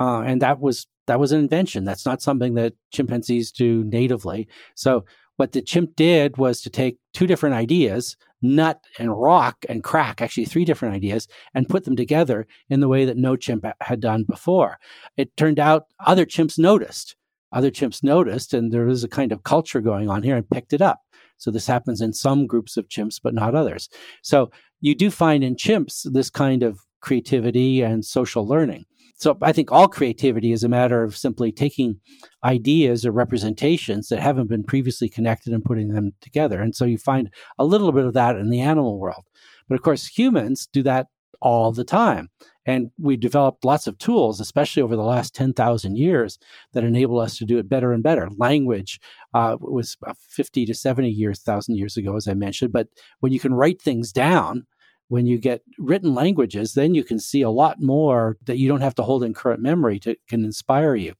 [0.00, 1.84] uh, and that was that was an invention.
[1.84, 4.48] That's not something that chimpanzees do natively.
[4.74, 5.04] So
[5.36, 10.20] what the chimp did was to take two different ideas, nut and rock and crack,
[10.20, 14.00] actually three different ideas, and put them together in the way that no chimp had
[14.00, 14.78] done before.
[15.16, 17.16] It turned out other chimps noticed.
[17.52, 20.72] Other chimps noticed, and there was a kind of culture going on here and picked
[20.72, 21.00] it up.
[21.38, 23.88] So this happens in some groups of chimps, but not others.
[24.22, 28.84] So you do find in chimps this kind of creativity and social learning.
[29.18, 32.00] So I think all creativity is a matter of simply taking
[32.44, 36.62] ideas or representations that haven't been previously connected and putting them together.
[36.62, 37.28] And so you find
[37.58, 39.24] a little bit of that in the animal world.
[39.68, 41.08] But of course, humans do that
[41.40, 42.28] all the time.
[42.64, 46.38] And we developed lots of tools, especially over the last 10,000 years,
[46.72, 48.28] that enable us to do it better and better.
[48.36, 49.00] Language
[49.34, 49.96] uh, was
[50.28, 52.72] 50 to 70 years, thousand years ago, as I mentioned.
[52.72, 52.88] But
[53.20, 54.66] when you can write things down,
[55.08, 58.82] when you get written languages, then you can see a lot more that you don't
[58.82, 61.14] have to hold in current memory to can inspire you.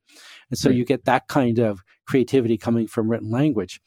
[0.50, 0.76] And so right.
[0.76, 3.80] you get that kind of creativity coming from written language.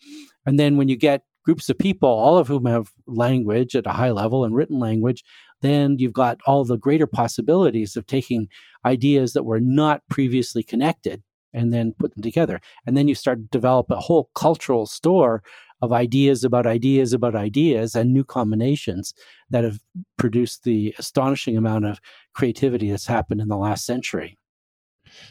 [0.46, 3.92] And then when you get groups of people, all of whom have language at a
[3.92, 5.24] high level and written language,
[5.62, 8.48] then you've got all the greater possibilities of taking
[8.86, 11.22] ideas that were not previously connected
[11.54, 12.60] and then put them together.
[12.86, 15.44] And then you start to develop a whole cultural store
[15.82, 19.14] of ideas about ideas about ideas and new combinations
[19.50, 19.80] that have
[20.18, 22.00] produced the astonishing amount of
[22.34, 24.38] creativity that's happened in the last century.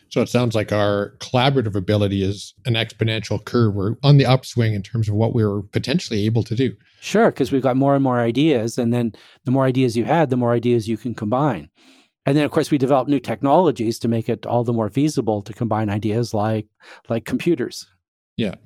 [0.09, 3.75] So it sounds like our collaborative ability is an exponential curve.
[3.75, 6.75] We're on the upswing in terms of what we are potentially able to do.
[7.01, 8.77] Sure, because we've got more and more ideas.
[8.77, 9.13] And then
[9.45, 11.71] the more ideas you had, the more ideas you can combine.
[12.27, 15.41] And then, of course, we develop new technologies to make it all the more feasible
[15.43, 16.67] to combine ideas like
[17.09, 17.87] like computers.
[18.37, 18.57] Yeah.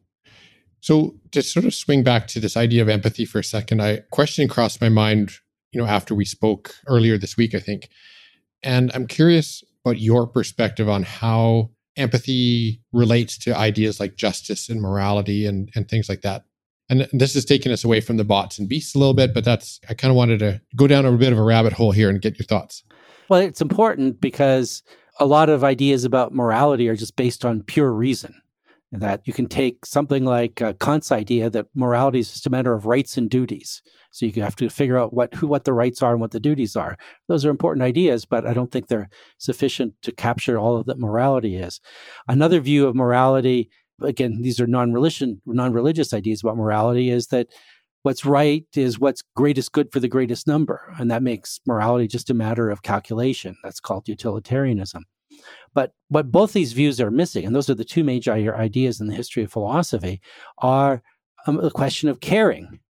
[0.84, 4.00] So to sort of swing back to this idea of empathy for a second, I
[4.10, 5.32] question crossed my mind,
[5.72, 7.88] you know, after we spoke earlier this week, I think.
[8.62, 14.82] And I'm curious about your perspective on how empathy relates to ideas like justice and
[14.82, 16.44] morality and, and things like that.
[16.90, 19.42] And this is taking us away from the bots and beasts a little bit, but
[19.42, 22.10] that's, I kind of wanted to go down a bit of a rabbit hole here
[22.10, 22.82] and get your thoughts.
[23.30, 24.82] Well, it's important because
[25.18, 28.34] a lot of ideas about morality are just based on pure reason.
[29.00, 32.72] That you can take something like uh, Kant's idea that morality is just a matter
[32.72, 33.83] of rights and duties.
[34.12, 36.38] So you have to figure out what who what the rights are and what the
[36.38, 36.96] duties are.
[37.26, 41.00] Those are important ideas, but I don't think they're sufficient to capture all of that
[41.00, 41.80] morality is.
[42.28, 47.48] Another view of morality, again, these are non-religion, non-religious ideas about morality, is that
[48.04, 50.94] what's right is what's greatest good for the greatest number.
[51.00, 53.57] And that makes morality just a matter of calculation.
[53.64, 55.04] That's called utilitarianism.
[55.74, 59.07] But what both these views are missing, and those are the two major ideas in
[59.07, 60.20] the history of philosophy,
[60.59, 61.02] are
[61.46, 62.80] um, the question of caring.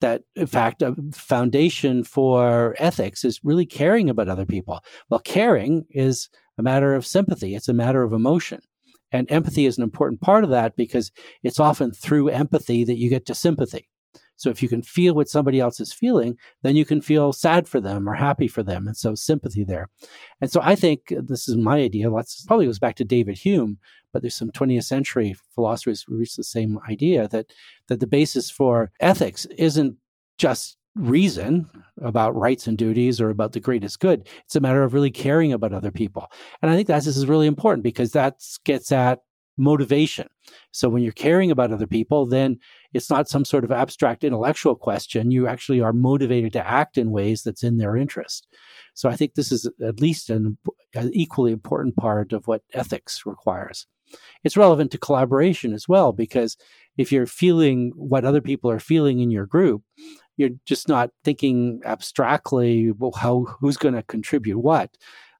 [0.00, 4.80] That, in fact, a foundation for ethics is really caring about other people.
[5.10, 8.60] Well, caring is a matter of sympathy, it's a matter of emotion.
[9.10, 11.10] And empathy is an important part of that because
[11.42, 13.88] it's often through empathy that you get to sympathy.
[14.38, 17.68] So if you can feel what somebody else is feeling, then you can feel sad
[17.68, 18.86] for them or happy for them.
[18.86, 19.90] And so sympathy there.
[20.40, 22.10] And so I think this is my idea.
[22.10, 23.78] Let's probably goes back to David Hume,
[24.12, 27.46] but there's some 20th century philosophers who reached the same idea that
[27.88, 29.96] that the basis for ethics isn't
[30.38, 31.68] just reason
[32.02, 34.28] about rights and duties or about the greatest good.
[34.44, 36.30] It's a matter of really caring about other people.
[36.62, 39.20] And I think that this is really important because that gets at
[39.56, 40.28] motivation.
[40.72, 42.58] So when you're caring about other people, then
[42.94, 45.30] it's not some sort of abstract intellectual question.
[45.30, 48.46] You actually are motivated to act in ways that's in their interest.
[48.94, 50.58] So I think this is at least an,
[50.94, 53.86] an equally important part of what ethics requires.
[54.42, 56.56] It's relevant to collaboration as well because
[56.96, 59.82] if you're feeling what other people are feeling in your group,
[60.38, 64.90] you're just not thinking abstractly, well, how who's going to contribute what.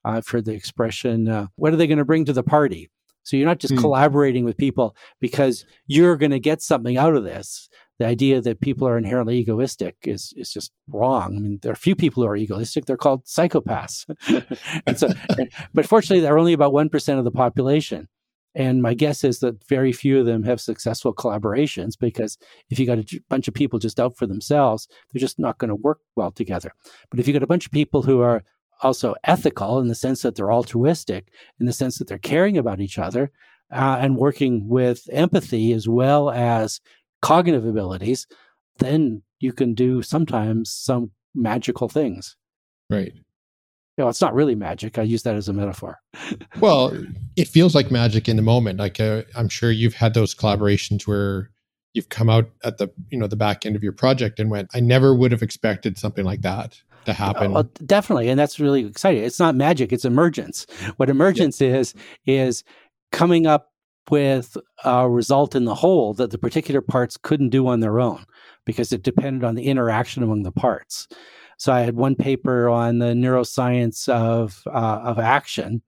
[0.04, 2.88] Uh, for the expression, uh, what are they going to bring to the party?
[3.29, 3.79] So you're not just mm.
[3.79, 7.69] collaborating with people because you're going to get something out of this.
[7.99, 11.37] The idea that people are inherently egoistic is is just wrong.
[11.37, 14.07] I mean, there are few people who are egoistic; they're called psychopaths.
[14.87, 15.11] and so,
[15.75, 18.09] but fortunately, they're only about one percent of the population.
[18.55, 22.38] And my guess is that very few of them have successful collaborations because
[22.71, 25.69] if you got a bunch of people just out for themselves, they're just not going
[25.69, 26.73] to work well together.
[27.11, 28.43] But if you got a bunch of people who are
[28.83, 31.29] also ethical in the sense that they're altruistic,
[31.61, 33.31] in the sense that they're caring about each other
[33.73, 36.81] uh, and working with empathy as well as
[37.21, 38.27] cognitive abilities,
[38.79, 42.37] then you can do sometimes some magical things.
[42.91, 43.12] Right.
[43.14, 44.97] You know, it's not really magic.
[44.97, 45.99] I use that as a metaphor.
[46.61, 46.97] well,
[47.37, 48.79] it feels like magic in the moment.
[48.79, 51.51] Like uh, I'm sure you've had those collaborations where
[51.95, 54.71] you've come out at the you know the back end of your project and went,
[54.73, 57.52] I never would have expected something like that to happen.
[57.52, 59.24] Well, definitely, and that's really exciting.
[59.24, 60.66] It's not magic; it's emergence.
[60.96, 61.76] What emergence yeah.
[61.76, 61.94] is
[62.26, 62.64] is
[63.12, 63.72] coming up
[64.11, 68.24] with a result in the whole that the particular parts couldn't do on their own
[68.64, 71.08] because it depended on the interaction among the parts.
[71.58, 75.82] So I had one paper on the neuroscience of uh, of action,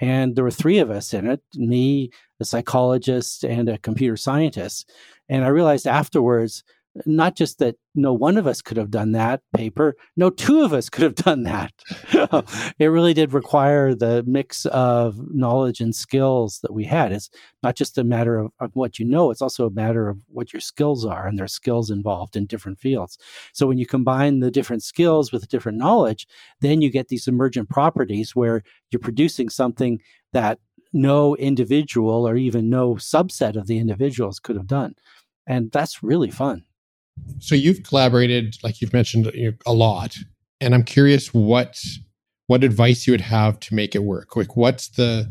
[0.00, 4.90] and there were three of us in it: me, a psychologist, and a computer scientist.
[5.28, 6.62] And I realized afterwards
[7.06, 10.72] not just that no one of us could have done that paper, no two of
[10.72, 11.72] us could have done that.
[12.78, 17.12] it really did require the mix of knowledge and skills that we had.
[17.12, 17.30] It's
[17.62, 20.52] not just a matter of, of, what you know, it's also a matter of what
[20.52, 23.18] your skills are, and there's skills involved in different fields.
[23.52, 26.26] So when you combine the different skills with different knowledge,
[26.60, 30.00] then you get these emergent properties where you're producing something
[30.32, 30.58] that
[30.92, 34.94] no individual or even no subset of the individuals could have done.
[35.46, 36.64] And that's really fun.
[37.40, 40.16] So you've collaborated, like you've mentioned, you know, a lot,
[40.60, 41.80] and I'm curious what
[42.46, 44.34] what advice you would have to make it work.
[44.34, 45.30] Like, what's the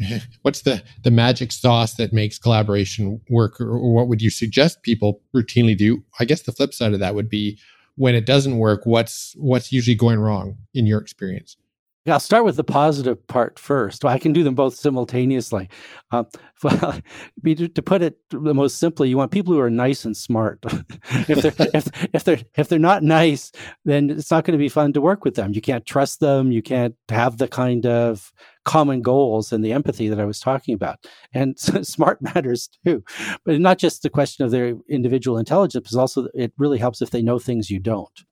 [0.42, 4.82] what's the the magic sauce that makes collaboration work, or, or what would you suggest
[4.82, 6.04] people routinely do?
[6.20, 7.58] I guess the flip side of that would be
[7.96, 8.86] when it doesn't work.
[8.86, 11.56] What's what's usually going wrong in your experience?
[12.06, 14.04] I'll start with the positive part first.
[14.04, 15.70] Well, I can do them both simultaneously.
[16.10, 16.24] Uh,
[16.62, 17.00] well,
[17.44, 20.58] to put it the most simply, you want people who are nice and smart.
[21.28, 23.52] if they're if, if they're if they're not nice,
[23.86, 25.54] then it's not going to be fun to work with them.
[25.54, 26.52] You can't trust them.
[26.52, 28.32] You can't have the kind of
[28.66, 31.06] common goals and the empathy that I was talking about.
[31.32, 33.02] And smart matters too,
[33.46, 37.10] but not just the question of their individual intelligence, but also it really helps if
[37.10, 38.24] they know things you don't.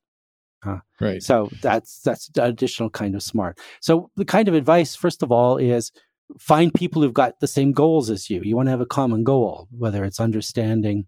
[0.65, 1.21] Uh, right.
[1.21, 3.59] So that's that's additional kind of smart.
[3.81, 5.91] So the kind of advice, first of all, is
[6.39, 8.41] find people who've got the same goals as you.
[8.43, 11.05] You want to have a common goal, whether it's understanding,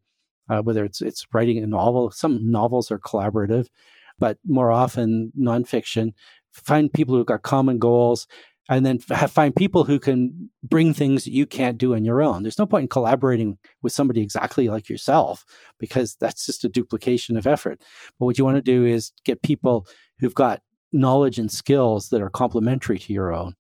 [0.50, 2.12] uh, whether it's it's writing a novel.
[2.12, 3.68] Some novels are collaborative,
[4.20, 6.14] but more often nonfiction.
[6.52, 8.28] Find people who've got common goals
[8.70, 12.22] and then f- find people who can bring things that you can't do on your
[12.22, 12.44] own.
[12.44, 15.46] There's no point in collaborating with somebody exactly like yourself
[15.80, 17.82] because that's just a duplication of effort.
[18.20, 19.88] But what you want to do is get people
[20.20, 23.56] who've got knowledge and skills that are complementary to your own.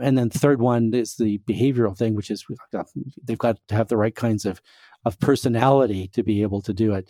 [0.00, 2.44] And then third one is the behavioral thing, which is
[3.24, 4.60] they've got to have the right kinds of
[5.04, 7.08] of personality to be able to do it.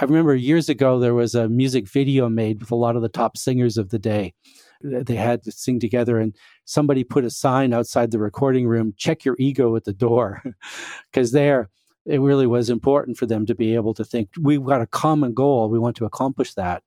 [0.00, 3.08] I remember years ago there was a music video made with a lot of the
[3.08, 4.34] top singers of the day
[4.82, 9.24] they had to sing together and somebody put a sign outside the recording room check
[9.24, 10.42] your ego at the door
[11.12, 11.68] because there
[12.06, 15.34] it really was important for them to be able to think we've got a common
[15.34, 16.82] goal we want to accomplish that.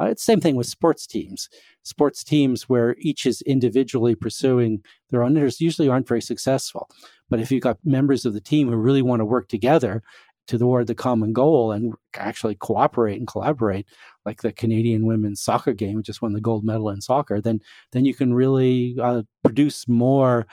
[0.00, 1.48] Uh, it's the same thing with sports teams.
[1.84, 6.90] Sports teams where each is individually pursuing their own interests usually aren't very successful.
[7.30, 10.02] But if you've got members of the team who really want to work together
[10.46, 13.86] toward the common goal and actually cooperate and collaborate,
[14.24, 17.60] like the Canadian women's soccer game, which just won the gold medal in soccer, then
[17.92, 20.46] then you can really uh, produce more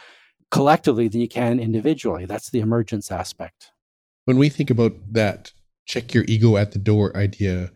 [0.50, 2.26] collectively than you can individually.
[2.26, 3.72] That's the emergence aspect.
[4.26, 5.52] When we think about that
[5.86, 7.72] check your ego at the door idea,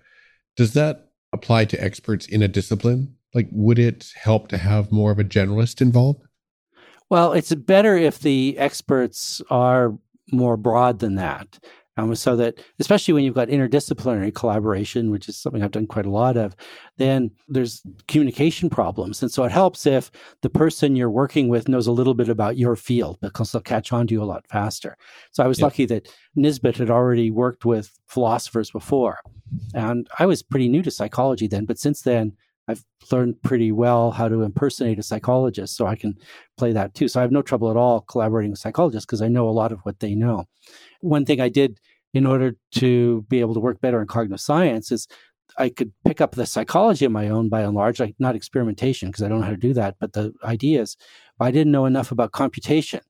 [0.55, 3.15] does that apply to experts in a discipline?
[3.33, 6.21] Like, would it help to have more of a generalist involved?
[7.09, 9.97] Well, it's better if the experts are
[10.31, 11.59] more broad than that.
[11.97, 16.05] Um, so that, especially when you've got interdisciplinary collaboration, which is something I've done quite
[16.05, 16.55] a lot of,
[16.97, 19.21] then there's communication problems.
[19.21, 22.57] And so it helps if the person you're working with knows a little bit about
[22.57, 24.97] your field because they'll catch on to you a lot faster.
[25.31, 25.65] So I was yeah.
[25.65, 29.19] lucky that Nisbett had already worked with philosophers before.
[29.73, 32.33] And I was pretty new to psychology then, but since then,
[32.67, 36.17] I've learned pretty well how to impersonate a psychologist, so I can
[36.57, 37.07] play that too.
[37.07, 39.71] So I have no trouble at all collaborating with psychologists because I know a lot
[39.71, 40.45] of what they know.
[41.05, 41.79] One thing I did
[42.13, 45.07] in order to be able to work better in cognitive science is
[45.57, 49.09] I could pick up the psychology of my own by and large, like not experimentation
[49.09, 50.97] because I don't know how to do that, but the ideas.
[51.39, 53.01] I didn't know enough about computation.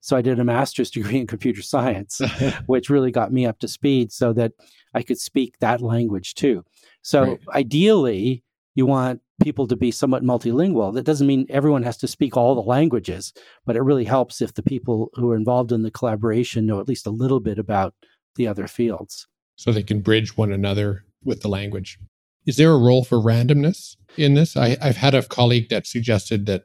[0.00, 2.20] So I did a master's degree in computer science,
[2.66, 4.52] which really got me up to speed so that
[4.94, 6.64] I could speak that language too.
[7.02, 7.40] So right.
[7.54, 8.43] ideally,
[8.74, 10.94] you want people to be somewhat multilingual.
[10.94, 13.32] That doesn't mean everyone has to speak all the languages,
[13.64, 16.88] but it really helps if the people who are involved in the collaboration know at
[16.88, 17.94] least a little bit about
[18.36, 19.26] the other fields.
[19.56, 21.98] So they can bridge one another with the language.
[22.46, 24.56] Is there a role for randomness in this?
[24.56, 26.64] I, I've had a colleague that suggested that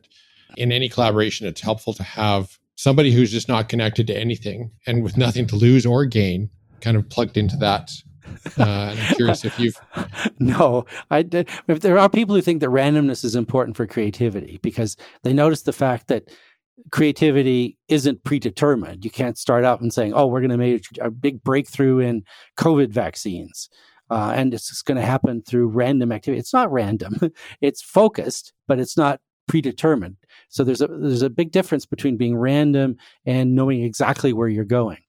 [0.58, 5.04] in any collaboration, it's helpful to have somebody who's just not connected to anything and
[5.04, 6.50] with nothing to lose or gain
[6.82, 7.92] kind of plugged into that
[8.58, 9.80] uh, I'm curious if you've.
[10.40, 11.50] no, I did.
[11.68, 15.64] If there are people who think that randomness is important for creativity because they notice
[15.64, 16.30] the fact that
[16.92, 19.04] creativity isn't predetermined.
[19.04, 22.24] You can't start out and saying, "Oh, we're going to make a big breakthrough in
[22.58, 23.70] COVID vaccines."
[24.10, 26.40] Uh, and it's just going to happen through random activity.
[26.40, 27.16] It's not random;
[27.62, 30.18] it's focused, but it's not predetermined.
[30.50, 34.66] So there's a there's a big difference between being random and knowing exactly where you're
[34.66, 35.00] going.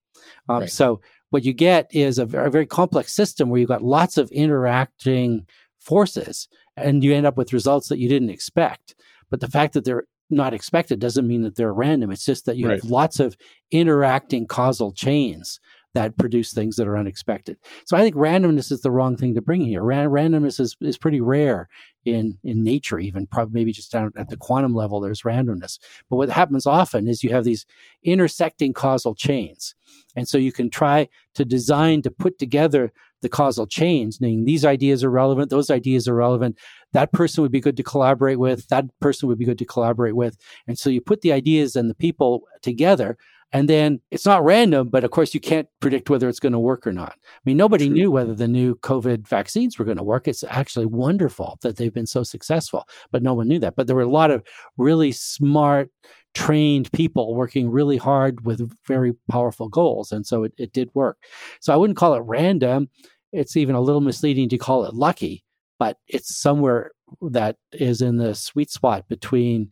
[0.48, 0.70] Um, right.
[0.70, 1.00] So
[1.30, 4.30] what you get is a very, a very complex system where you've got lots of
[4.30, 5.46] interacting
[5.78, 8.94] forces and you end up with results that you didn't expect.
[9.30, 12.10] But the fact that they're not expected doesn't mean that they're random.
[12.10, 12.80] It's just that you right.
[12.80, 13.36] have lots of
[13.70, 15.60] interacting causal chains
[15.94, 17.56] that produce things that are unexpected.
[17.84, 19.82] So I think randomness is the wrong thing to bring here.
[19.82, 21.68] Ran- randomness is, is pretty rare
[22.04, 25.78] in in nature, even probably maybe just down at the quantum level, there's randomness.
[26.08, 27.66] But what happens often is you have these
[28.02, 29.74] intersecting causal chains.
[30.16, 34.64] And so you can try to design to put together the causal chains, meaning these
[34.64, 36.58] ideas are relevant, those ideas are relevant.
[36.92, 40.16] That person would be good to collaborate with, that person would be good to collaborate
[40.16, 40.38] with.
[40.66, 43.18] And so you put the ideas and the people together
[43.52, 46.58] and then it's not random, but of course you can't predict whether it's going to
[46.58, 47.14] work or not.
[47.14, 47.94] I mean, nobody True.
[47.94, 50.28] knew whether the new COVID vaccines were going to work.
[50.28, 53.74] It's actually wonderful that they've been so successful, but no one knew that.
[53.74, 54.44] But there were a lot of
[54.76, 55.90] really smart,
[56.34, 60.12] trained people working really hard with very powerful goals.
[60.12, 61.18] And so it, it did work.
[61.60, 62.88] So I wouldn't call it random.
[63.32, 65.44] It's even a little misleading to call it lucky,
[65.78, 69.70] but it's somewhere that is in the sweet spot between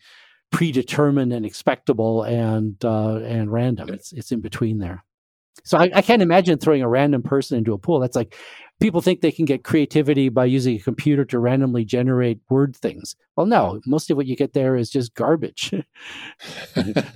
[0.51, 3.91] predetermined and expectable and uh, and random.
[3.91, 5.05] It's it's in between there.
[5.65, 8.01] So I, I, can't imagine throwing a random person into a pool.
[8.01, 8.37] That's like
[8.81, 13.17] people think they can get creativity by using a computer to randomly generate word things.
[13.37, 15.73] Well, no, most of what you get there is just garbage.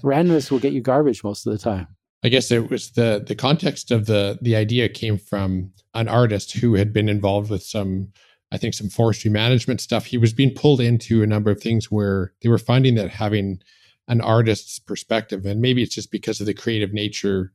[0.02, 1.86] Randomness will get you garbage most of the time.
[2.24, 6.52] I guess it was the the context of the the idea came from an artist
[6.52, 8.08] who had been involved with some
[8.52, 10.04] I think some forestry management stuff.
[10.04, 13.60] He was being pulled into a number of things where they were finding that having
[14.08, 17.52] an artist's perspective, and maybe it's just because of the creative nature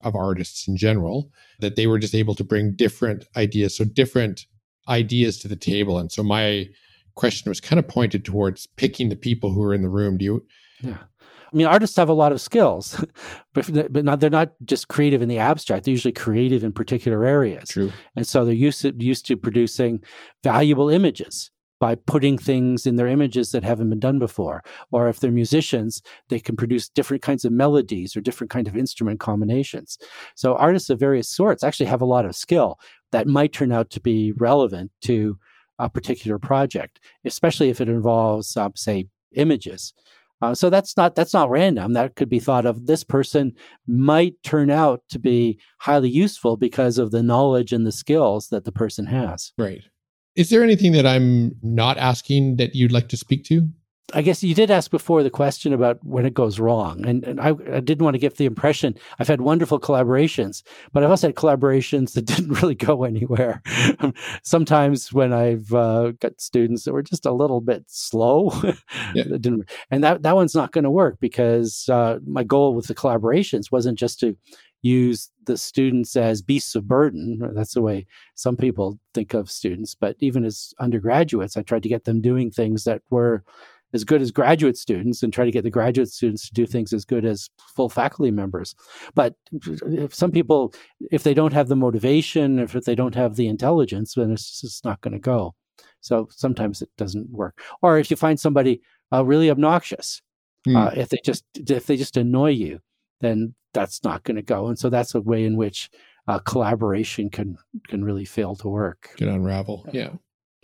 [0.00, 1.30] of artists in general,
[1.60, 4.46] that they were just able to bring different ideas, so different
[4.88, 5.98] ideas to the table.
[5.98, 6.68] And so my
[7.14, 10.18] question was kind of pointed towards picking the people who are in the room.
[10.18, 10.46] Do you?
[10.82, 10.98] Yeah.
[11.52, 13.02] I mean, artists have a lot of skills,
[13.54, 15.84] but but not, they're not just creative in the abstract.
[15.84, 17.68] They're usually creative in particular areas.
[17.68, 17.92] True.
[18.16, 20.02] And so they're used to used to producing
[20.42, 24.62] valuable images by putting things in their images that haven't been done before.
[24.92, 28.76] Or if they're musicians, they can produce different kinds of melodies or different kind of
[28.76, 29.98] instrument combinations.
[30.36, 32.78] So artists of various sorts actually have a lot of skill
[33.12, 35.38] that might turn out to be relevant to
[35.78, 39.94] a particular project, especially if it involves, uh, say, images.
[40.42, 41.92] Uh, so that's not that's not random.
[41.92, 42.86] That could be thought of.
[42.86, 43.52] This person
[43.86, 48.64] might turn out to be highly useful because of the knowledge and the skills that
[48.64, 49.52] the person has.
[49.58, 49.82] Right.
[50.36, 53.68] Is there anything that I'm not asking that you'd like to speak to?
[54.12, 57.04] I guess you did ask before the question about when it goes wrong.
[57.06, 61.04] And, and I, I, didn't want to give the impression I've had wonderful collaborations, but
[61.04, 63.62] I've also had collaborations that didn't really go anywhere.
[64.42, 68.52] Sometimes when I've uh, got students that were just a little bit slow,
[69.14, 69.24] yeah.
[69.24, 72.94] didn't, and that, that one's not going to work because uh, my goal with the
[72.94, 74.36] collaborations wasn't just to
[74.82, 77.38] use the students as beasts of burden.
[77.54, 79.94] That's the way some people think of students.
[79.94, 83.44] But even as undergraduates, I tried to get them doing things that were
[83.92, 86.92] as good as graduate students and try to get the graduate students to do things
[86.92, 88.74] as good as full faculty members.
[89.14, 90.72] But if some people,
[91.10, 94.84] if they don't have the motivation, if they don't have the intelligence, then it's just
[94.84, 95.54] not going to go.
[96.00, 97.60] So sometimes it doesn't work.
[97.82, 98.80] Or if you find somebody
[99.12, 100.22] uh, really obnoxious,
[100.66, 100.76] mm.
[100.76, 102.80] uh, if they just if they just annoy you,
[103.20, 104.68] then that's not going to go.
[104.68, 105.90] And so that's a way in which
[106.28, 107.56] uh, collaboration can
[107.88, 109.10] can really fail to work.
[109.16, 109.86] Can unravel.
[109.92, 110.12] Yeah.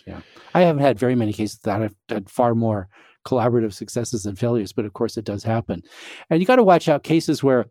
[0.07, 0.20] Yeah.
[0.55, 2.89] I haven't had very many cases that I've had far more
[3.27, 5.83] collaborative successes and failures, but of course it does happen.
[6.31, 7.66] And you got to watch out cases where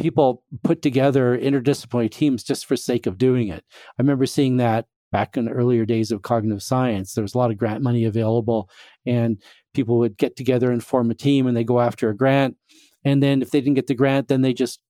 [0.00, 3.64] people put together interdisciplinary teams just for sake of doing it.
[3.72, 7.14] I remember seeing that back in the earlier days of cognitive science.
[7.14, 8.70] There was a lot of grant money available,
[9.06, 9.40] and
[9.74, 12.56] people would get together and form a team and they go after a grant.
[13.04, 14.80] And then if they didn't get the grant, then they just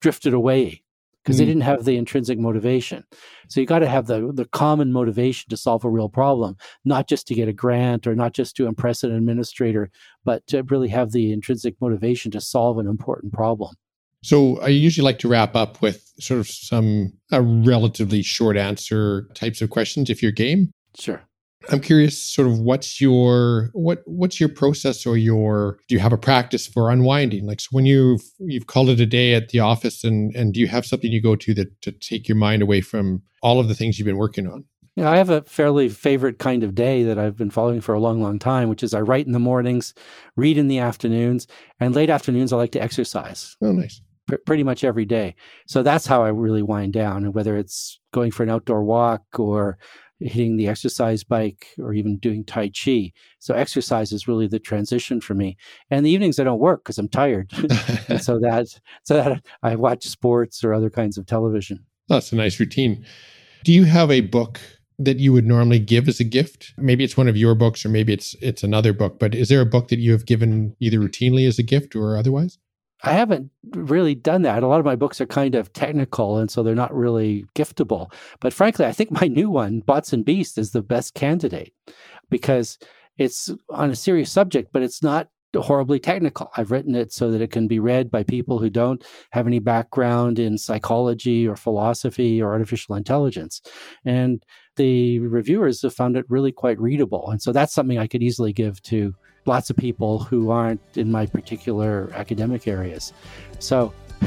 [0.00, 0.82] drifted away
[1.28, 1.40] because mm.
[1.40, 3.04] they didn't have the intrinsic motivation.
[3.48, 6.56] So you got to have the the common motivation to solve a real problem,
[6.86, 9.90] not just to get a grant or not just to impress an administrator,
[10.24, 13.74] but to really have the intrinsic motivation to solve an important problem.
[14.22, 19.28] So I usually like to wrap up with sort of some a relatively short answer
[19.34, 20.72] types of questions if you're game.
[20.98, 21.22] Sure.
[21.70, 26.12] I'm curious sort of what's your what what's your process or your do you have
[26.12, 27.46] a practice for unwinding?
[27.46, 30.60] Like so when you've you've called it a day at the office and and do
[30.60, 33.68] you have something you go to that to take your mind away from all of
[33.68, 34.64] the things you've been working on?
[34.96, 38.00] Yeah, I have a fairly favorite kind of day that I've been following for a
[38.00, 39.94] long, long time, which is I write in the mornings,
[40.34, 41.46] read in the afternoons,
[41.78, 43.56] and late afternoons I like to exercise.
[43.62, 45.34] Oh, nice pr- pretty much every day.
[45.66, 47.24] So that's how I really wind down.
[47.24, 49.78] And whether it's going for an outdoor walk or
[50.20, 53.12] hitting the exercise bike or even doing Tai Chi.
[53.38, 55.56] So exercise is really the transition for me.
[55.90, 57.50] And the evenings I don't work because I'm tired.
[58.20, 58.66] so that
[59.04, 61.84] so that I watch sports or other kinds of television.
[62.08, 63.04] That's a nice routine.
[63.64, 64.60] Do you have a book
[64.98, 66.74] that you would normally give as a gift?
[66.76, 69.60] Maybe it's one of your books or maybe it's it's another book, but is there
[69.60, 72.58] a book that you have given either routinely as a gift or otherwise?
[73.02, 74.62] I haven't really done that.
[74.62, 78.12] A lot of my books are kind of technical, and so they're not really giftable.
[78.40, 81.72] But frankly, I think my new one, Bots and Beasts, is the best candidate
[82.28, 82.78] because
[83.16, 86.50] it's on a serious subject, but it's not horribly technical.
[86.56, 89.58] I've written it so that it can be read by people who don't have any
[89.60, 93.62] background in psychology or philosophy or artificial intelligence.
[94.04, 94.42] And
[94.78, 97.30] the reviewers have found it really quite readable.
[97.30, 99.14] And so that's something I could easily give to
[99.44, 103.12] lots of people who aren't in my particular academic areas.
[103.58, 103.92] So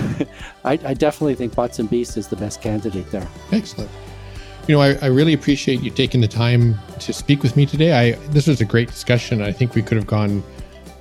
[0.64, 3.28] I, I, definitely think Bots and Beasts is the best candidate there.
[3.52, 3.90] Excellent.
[4.68, 7.94] You know, I, I, really appreciate you taking the time to speak with me today.
[7.94, 9.42] I this was a great discussion.
[9.42, 10.44] I think we could have gone,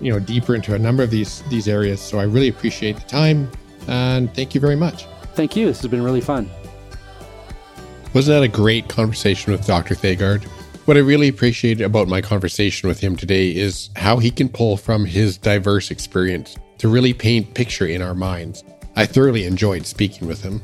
[0.01, 2.01] you know, deeper into a number of these these areas.
[2.01, 3.51] So I really appreciate the time
[3.86, 5.05] and thank you very much.
[5.34, 5.66] Thank you.
[5.66, 6.51] This has been really fun.
[8.12, 9.94] Wasn't that a great conversation with Dr.
[9.94, 10.42] Thagard?
[10.86, 14.76] What I really appreciate about my conversation with him today is how he can pull
[14.76, 18.64] from his diverse experience to really paint picture in our minds.
[18.96, 20.61] I thoroughly enjoyed speaking with him.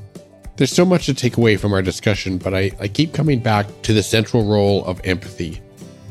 [0.56, 3.68] There's so much to take away from our discussion, but I, I keep coming back
[3.82, 5.62] to the central role of empathy,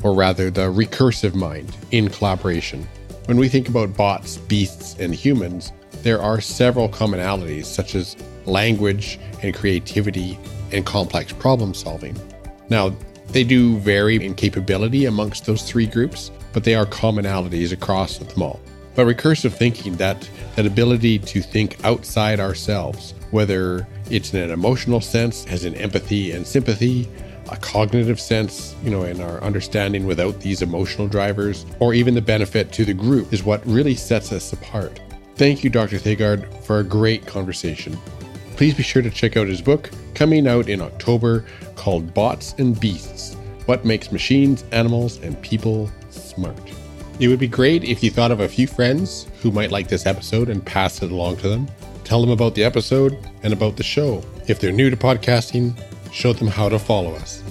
[0.03, 2.87] or rather the recursive mind, in collaboration.
[3.25, 8.15] When we think about bots, beasts, and humans, there are several commonalities such as
[8.45, 10.39] language and creativity
[10.71, 12.17] and complex problem solving.
[12.69, 12.95] Now,
[13.29, 18.41] they do vary in capability amongst those three groups, but they are commonalities across them
[18.41, 18.59] all.
[18.95, 25.01] But recursive thinking, that, that ability to think outside ourselves, whether it's in an emotional
[25.01, 27.09] sense, as in empathy and sympathy,
[27.51, 32.21] a cognitive sense, you know, in our understanding without these emotional drivers, or even the
[32.21, 34.99] benefit to the group, is what really sets us apart.
[35.35, 35.97] Thank you, Dr.
[35.97, 37.97] Thagard, for a great conversation.
[38.55, 41.45] Please be sure to check out his book, coming out in October,
[41.75, 43.35] called Bots and Beasts
[43.65, 46.57] What Makes Machines, Animals, and People Smart.
[47.19, 50.05] It would be great if you thought of a few friends who might like this
[50.05, 51.67] episode and pass it along to them.
[52.03, 54.23] Tell them about the episode and about the show.
[54.47, 55.77] If they're new to podcasting,
[56.11, 57.41] show them how to follow us.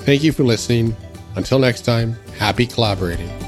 [0.00, 0.96] Thank you for listening.
[1.36, 3.41] Until next time, happy collaborating.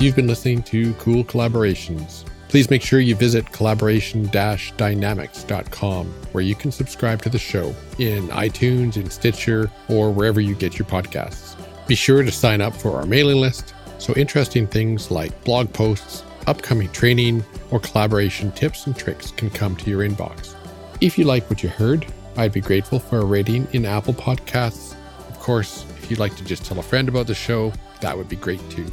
[0.00, 2.24] You've been listening to Cool Collaborations.
[2.48, 8.26] Please make sure you visit collaboration dynamics.com where you can subscribe to the show in
[8.28, 11.54] iTunes, in Stitcher, or wherever you get your podcasts.
[11.86, 16.24] Be sure to sign up for our mailing list so interesting things like blog posts,
[16.46, 20.54] upcoming training, or collaboration tips and tricks can come to your inbox.
[21.02, 22.06] If you like what you heard,
[22.38, 24.94] I'd be grateful for a rating in Apple Podcasts.
[25.28, 27.70] Of course, if you'd like to just tell a friend about the show,
[28.00, 28.90] that would be great too.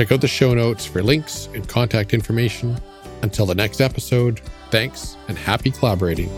[0.00, 2.80] Check out the show notes for links and contact information.
[3.20, 4.40] Until the next episode,
[4.70, 6.30] thanks and happy collaborating.